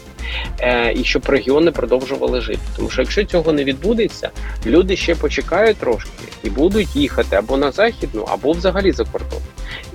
Е, 0.59 0.93
і 0.93 1.03
щоб 1.03 1.25
регіони 1.25 1.71
продовжували 1.71 2.41
жити. 2.41 2.59
Тому 2.75 2.89
що 2.89 3.01
якщо 3.01 3.23
цього 3.23 3.53
не 3.53 3.63
відбудеться, 3.63 4.29
люди 4.65 4.95
ще 4.95 5.15
почекають 5.15 5.77
трошки 5.77 6.09
і 6.43 6.49
будуть 6.49 6.95
їхати 6.95 7.35
або 7.35 7.57
на 7.57 7.71
західну, 7.71 8.21
або 8.21 8.51
взагалі 8.51 8.91
за 8.91 9.03
кордон. 9.03 9.39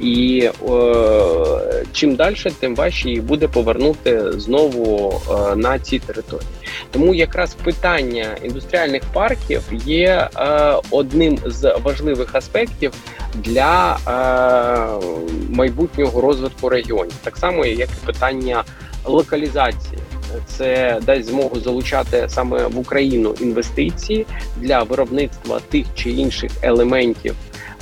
І 0.00 0.50
е, 0.70 1.84
чим 1.92 2.14
далі, 2.14 2.36
тим 2.60 2.74
важче 2.74 3.10
їх 3.10 3.22
буде 3.22 3.48
повернути 3.48 4.32
знову 4.32 5.14
е, 5.30 5.56
на 5.56 5.78
ці 5.78 5.98
території. 5.98 6.48
Тому 6.90 7.14
якраз 7.14 7.54
питання 7.54 8.36
індустріальних 8.44 9.02
парків 9.12 9.62
є 9.86 10.28
е, 10.36 10.74
одним 10.90 11.38
з 11.46 11.76
важливих 11.82 12.34
аспектів 12.34 12.92
для 13.34 13.96
е, 13.96 15.06
майбутнього 15.50 16.20
розвитку 16.20 16.68
регіонів, 16.68 17.14
так 17.22 17.36
само 17.36 17.66
як 17.66 17.88
і 18.02 18.06
питання 18.06 18.64
локалізації. 19.04 19.98
Це 20.46 21.00
дасть 21.06 21.28
змогу 21.28 21.60
залучати 21.60 22.26
саме 22.28 22.66
в 22.66 22.78
Україну 22.78 23.34
інвестиції 23.40 24.26
для 24.56 24.82
виробництва 24.82 25.60
тих 25.70 25.86
чи 25.94 26.10
інших 26.10 26.50
елементів 26.62 27.34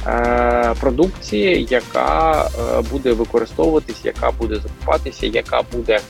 е, 0.06 0.74
продукції, 0.80 1.66
яка 1.70 2.44
е, 2.44 2.82
буде 2.90 3.12
використовуватись, 3.12 4.04
яка 4.04 4.30
буде 4.30 4.56
закупатися, 4.56 5.26
яка 5.26 5.62
буде 5.72 6.00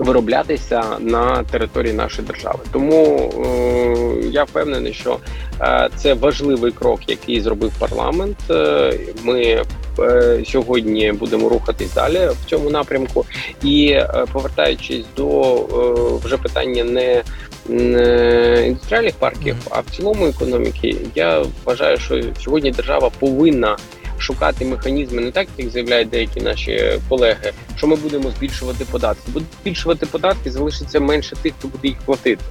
вироблятися 0.00 0.82
на 1.00 1.44
території 1.44 1.92
нашої 1.92 2.28
держави. 2.28 2.58
Тому 2.72 3.30
е, 3.44 4.28
я 4.28 4.44
впевнений, 4.44 4.92
що 4.92 5.18
е, 5.60 5.88
це 5.96 6.14
важливий 6.14 6.72
крок, 6.72 7.00
який 7.08 7.40
зробив 7.40 7.72
парламент. 7.78 8.36
Е, 8.50 8.92
Ми 9.22 9.64
е, 9.98 10.44
сьогодні 10.46 11.12
будемо 11.12 11.48
рухатись 11.48 11.94
далі 11.94 12.28
в 12.42 12.50
цьому 12.50 12.70
напрямку. 12.70 13.26
І 13.62 13.86
е, 13.90 14.24
повертаючись 14.32 15.04
до 15.16 15.54
е, 15.54 16.20
вже 16.24 16.36
питання 16.36 16.84
не 16.84 17.22
не 17.68 18.66
індустріальних 18.66 19.14
парків, 19.14 19.56
а 19.70 19.80
в 19.80 19.84
цілому 19.96 20.26
економіки, 20.26 20.96
я 21.14 21.42
вважаю, 21.64 21.98
що 21.98 22.22
сьогодні 22.40 22.70
держава 22.70 23.10
повинна 23.18 23.76
шукати 24.20 24.64
механізми, 24.64 25.22
не 25.22 25.30
так 25.30 25.48
як 25.58 25.70
заявляють 25.70 26.08
деякі 26.08 26.40
наші 26.40 27.00
колеги, 27.08 27.52
що 27.76 27.86
ми 27.86 27.96
будемо 27.96 28.30
збільшувати 28.30 28.84
податки. 28.84 29.30
Будуть 29.32 29.48
збільшувати 29.62 30.06
податки, 30.06 30.50
залишиться 30.50 31.00
менше 31.00 31.36
тих, 31.36 31.52
хто 31.58 31.68
буде 31.68 31.88
їх 31.88 31.98
платити. 31.98 32.44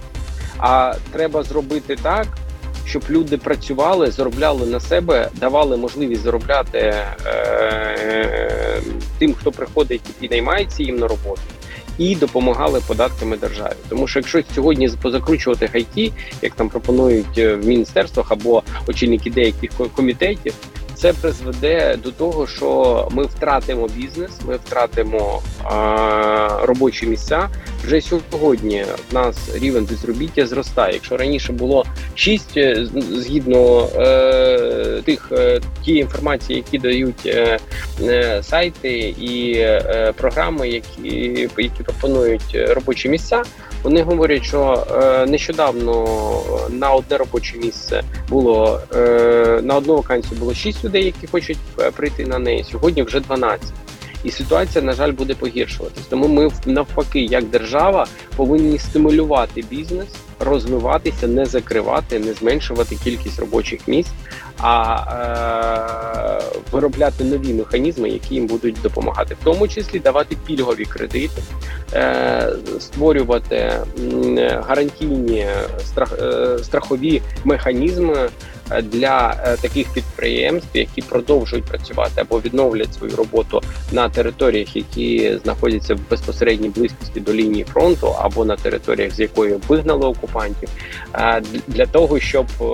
А 0.58 0.94
треба 1.12 1.44
зробити 1.44 1.96
так, 1.96 2.28
щоб 2.86 3.04
люди 3.10 3.38
працювали, 3.38 4.12
заробляли 4.12 4.66
на 4.66 4.80
себе, 4.80 5.30
давали 5.34 5.78
можливість 5.78 6.24
заробляти 6.24 6.78
е- 6.78 8.60
тим, 9.20 9.34
хто 9.34 9.52
приходить 9.52 10.02
і 10.22 10.30
наймається 10.30 10.84
їм 10.84 11.00
на 11.00 11.08
роботу. 11.08 11.42
І 11.98 12.16
допомагали 12.16 12.82
податками 12.88 13.38
державі, 13.38 13.74
тому 13.90 14.08
що 14.08 14.20
якщо 14.20 14.44
сьогодні 14.56 14.90
позакручувати 15.02 15.70
гайки, 15.74 16.12
як 16.42 16.54
там 16.54 16.70
пропонують 16.70 17.38
е, 17.38 17.56
в 17.56 17.66
міністерствах 17.66 18.32
або 18.32 18.64
очільники 18.88 19.30
деяких 19.30 19.72
комітетів, 19.96 20.54
це 21.00 21.14
призведе 21.14 21.98
до 22.04 22.12
того, 22.12 22.48
що 22.48 23.08
ми 23.12 23.24
втратимо 23.24 23.88
бізнес, 23.88 24.32
ми 24.48 24.56
втратимо 24.56 25.42
а, 25.64 26.60
робочі 26.64 27.06
місця. 27.06 27.50
Вже 27.86 28.02
сьогодні 28.02 28.86
в 29.12 29.14
нас 29.14 29.56
рівень 29.56 29.86
безробіття 29.86 30.46
зростає. 30.46 30.94
Якщо 30.94 31.18
раніше 31.18 31.54
було 31.54 31.86
6, 32.16 32.58
е, 32.58 32.88
згідно 33.12 33.88
е, 33.96 35.02
тих 35.06 35.30
е, 35.32 35.62
тієї 35.86 36.02
інформації, 36.02 36.58
які 36.58 36.78
дають 36.78 37.26
е, 37.26 37.60
е, 38.02 38.44
сайти 38.44 38.98
і 39.20 39.54
е, 39.54 40.14
програми, 40.18 40.70
які, 40.70 41.50
які 41.58 41.84
пропонують 41.84 42.58
робочі 42.70 43.10
місця. 43.10 43.44
Вони 43.84 44.02
говорять, 44.02 44.44
що 44.44 44.86
е, 44.92 45.26
нещодавно 45.26 46.06
на 46.70 46.92
одне 46.92 47.18
робоче 47.18 47.58
місце 47.58 48.04
було 48.30 48.82
е, 48.96 49.60
на 49.64 49.76
одну 49.76 49.96
вакансію 49.96 50.40
було 50.40 50.54
6 50.54 50.84
людей, 50.84 51.06
які 51.06 51.28
хочуть 51.28 51.58
е, 51.80 51.92
прийти 51.92 52.26
на 52.26 52.40
неї. 52.40 52.66
Сьогодні 52.72 53.04
вже 53.04 53.20
12. 53.20 53.68
і 54.24 54.32
ситуація, 54.32 54.84
на 54.84 54.94
жаль, 54.94 55.12
буде 55.12 55.36
погіршуватись. 55.36 56.06
Тому 56.10 56.28
ми 56.28 56.52
навпаки, 56.66 57.20
як 57.20 57.46
держава, 57.46 58.08
повинні 58.36 58.80
стимулювати 58.80 59.64
бізнес, 59.70 60.08
розвиватися, 60.40 61.28
не 61.28 61.46
закривати, 61.46 62.20
не 62.20 62.34
зменшувати 62.34 62.96
кількість 63.04 63.40
робочих 63.40 63.88
місць, 63.88 64.12
а 64.60 65.04
е- 65.12 66.60
виробляти 66.72 67.24
нові 67.24 67.54
механізми, 67.54 68.10
які 68.10 68.36
їм 68.36 68.48
будуть 68.48 68.82
допомагати, 68.82 69.34
в 69.34 69.44
тому 69.44 69.68
числі 69.68 70.00
давати 70.00 70.38
пільгові 70.46 70.86
кредити, 70.86 71.42
е- 71.94 72.54
створювати 72.80 73.74
гарантійні 74.68 75.48
страх, 75.86 76.14
е- 76.22 76.58
страхові 76.64 77.22
механізми 77.44 78.30
для 78.84 79.36
е, 79.46 79.58
таких 79.58 79.94
підприємств, 79.94 80.70
які 80.78 81.02
продовжують 81.02 81.66
працювати 81.66 82.22
або 82.22 82.40
відновлять 82.40 82.94
свою 82.94 83.16
роботу 83.16 83.62
на 83.92 84.10
територіях, 84.10 84.76
які 84.76 85.40
знаходяться 85.44 85.96
в 85.96 86.00
безпосередній 86.10 86.70
близькості 86.70 87.20
до 87.20 87.34
лінії 87.34 87.64
фронту, 87.64 88.16
або 88.20 88.46
на 88.46 88.56
територіях, 88.56 89.14
з 89.14 89.20
якої 89.20 89.56
вигнали 89.68 90.06
окупантів, 90.06 90.70
е, 91.16 91.42
для 91.68 91.86
того, 91.86 92.20
щоб 92.20 92.46
е, 92.62 92.66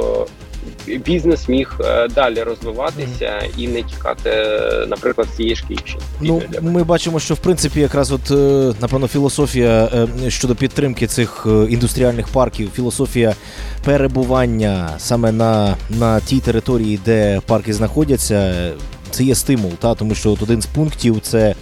бізнес 1.06 1.50
міг 1.50 1.76
е, 1.80 2.08
далі 2.08 2.44
розвиватися 2.44 3.42
і 3.58 3.68
не 3.68 3.84
тікати, 3.84 4.30
наприклад, 4.88 5.28
з 5.34 5.36
цієї 5.36 5.56
ж 5.56 5.64
Київщини. 5.68 6.04
Ну, 6.22 6.42
ми 6.62 6.84
бачимо, 6.84 7.20
що 7.20 7.34
в 7.34 7.40
принципі 7.40 7.80
якраз 7.80 8.12
от 8.12 8.32
е, 8.32 8.74
напевно 8.82 9.08
філософія 9.08 9.90
е, 10.26 10.30
щодо 10.30 10.56
підтримки 10.56 11.08
цих 11.08 11.48
індустріальних 11.70 12.28
парків, 12.28 12.72
філософія 12.76 13.36
перебування 13.84 14.90
саме 14.98 15.32
на, 15.32 15.78
на 15.90 16.20
тій 16.20 16.40
території, 16.40 17.00
де 17.06 17.42
парки 17.46 17.74
знаходяться. 17.74 18.72
Це 19.12 19.24
є 19.24 19.36
стимул, 19.36 19.72
та 19.72 19.96
тому 19.96 20.16
що 20.16 20.32
от 20.32 20.42
один 20.42 20.62
з 20.62 20.66
пунктів 20.66 21.20
це 21.22 21.56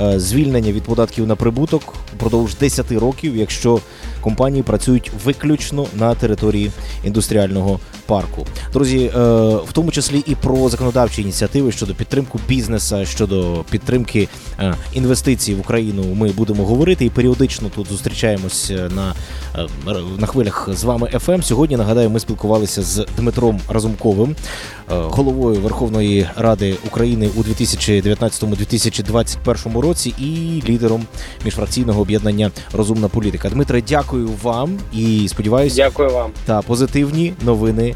е, 0.00 0.20
звільнення 0.20 0.72
від 0.72 0.82
податків 0.82 1.26
на 1.26 1.36
прибуток 1.36 1.94
впродовж 2.16 2.54
10 2.54 2.92
років, 2.92 3.36
якщо 3.36 3.80
компанії 4.20 4.62
працюють 4.62 5.10
виключно 5.24 5.86
на 5.98 6.14
території 6.14 6.70
індустріального 7.04 7.80
парку. 8.08 8.46
Друзі, 8.72 8.98
е, 8.98 9.10
в 9.56 9.68
тому 9.72 9.90
числі 9.90 10.22
і 10.26 10.34
про 10.34 10.68
законодавчі 10.68 11.22
ініціативи 11.22 11.72
щодо 11.72 11.94
підтримки 11.94 12.38
бізнесу, 12.48 13.06
щодо 13.06 13.64
підтримки 13.70 14.28
е, 14.60 14.74
інвестицій 14.92 15.54
в 15.54 15.60
Україну. 15.60 16.14
Ми 16.14 16.28
будемо 16.28 16.64
говорити 16.64 17.04
і 17.04 17.10
періодично 17.10 17.70
тут 17.74 17.88
зустрічаємось 17.88 18.70
е, 18.70 18.90
на, 18.96 19.14
на 20.18 20.26
хвилях 20.26 20.68
з 20.72 20.84
вами 20.84 21.10
FM. 21.14 21.42
Сьогодні 21.42 21.76
нагадаю, 21.76 22.10
ми 22.10 22.20
спілкувалися 22.20 22.82
з 22.82 23.06
Дмитром 23.16 23.60
Разумковим, 23.68 24.36
головою 24.88 25.60
Верховної 25.60 26.28
Ради 26.36 26.76
України 26.86 27.30
у 27.36 27.42
2019-2021 27.42 29.78
році 29.78 30.14
і 30.18 30.62
лідером 30.68 31.06
міжфракційного 31.44 32.00
об'єднання 32.00 32.50
Розумна 32.72 33.08
політика. 33.08 33.50
Дмитре, 33.50 33.82
дякую 33.88 34.30
вам 34.42 34.78
і 34.92 35.28
сподіваюся, 35.28 35.76
Дякую 35.76 36.10
вам. 36.10 36.30
та 36.46 36.62
позитивні 36.62 37.32
новини 37.42 37.94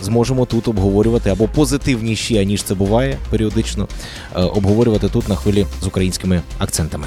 зможемо 0.00 0.46
тут 0.46 0.68
обговорювати 0.68 1.30
або 1.30 1.48
позитивніші, 1.48 2.38
аніж 2.38 2.62
це 2.62 2.74
буває 2.74 3.18
періодично, 3.30 3.88
е, 4.36 4.40
обговорювати 4.40 5.08
тут 5.08 5.28
на 5.28 5.34
хвилі 5.34 5.66
з 5.82 5.86
українськими 5.86 6.42
акцентами. 6.58 7.06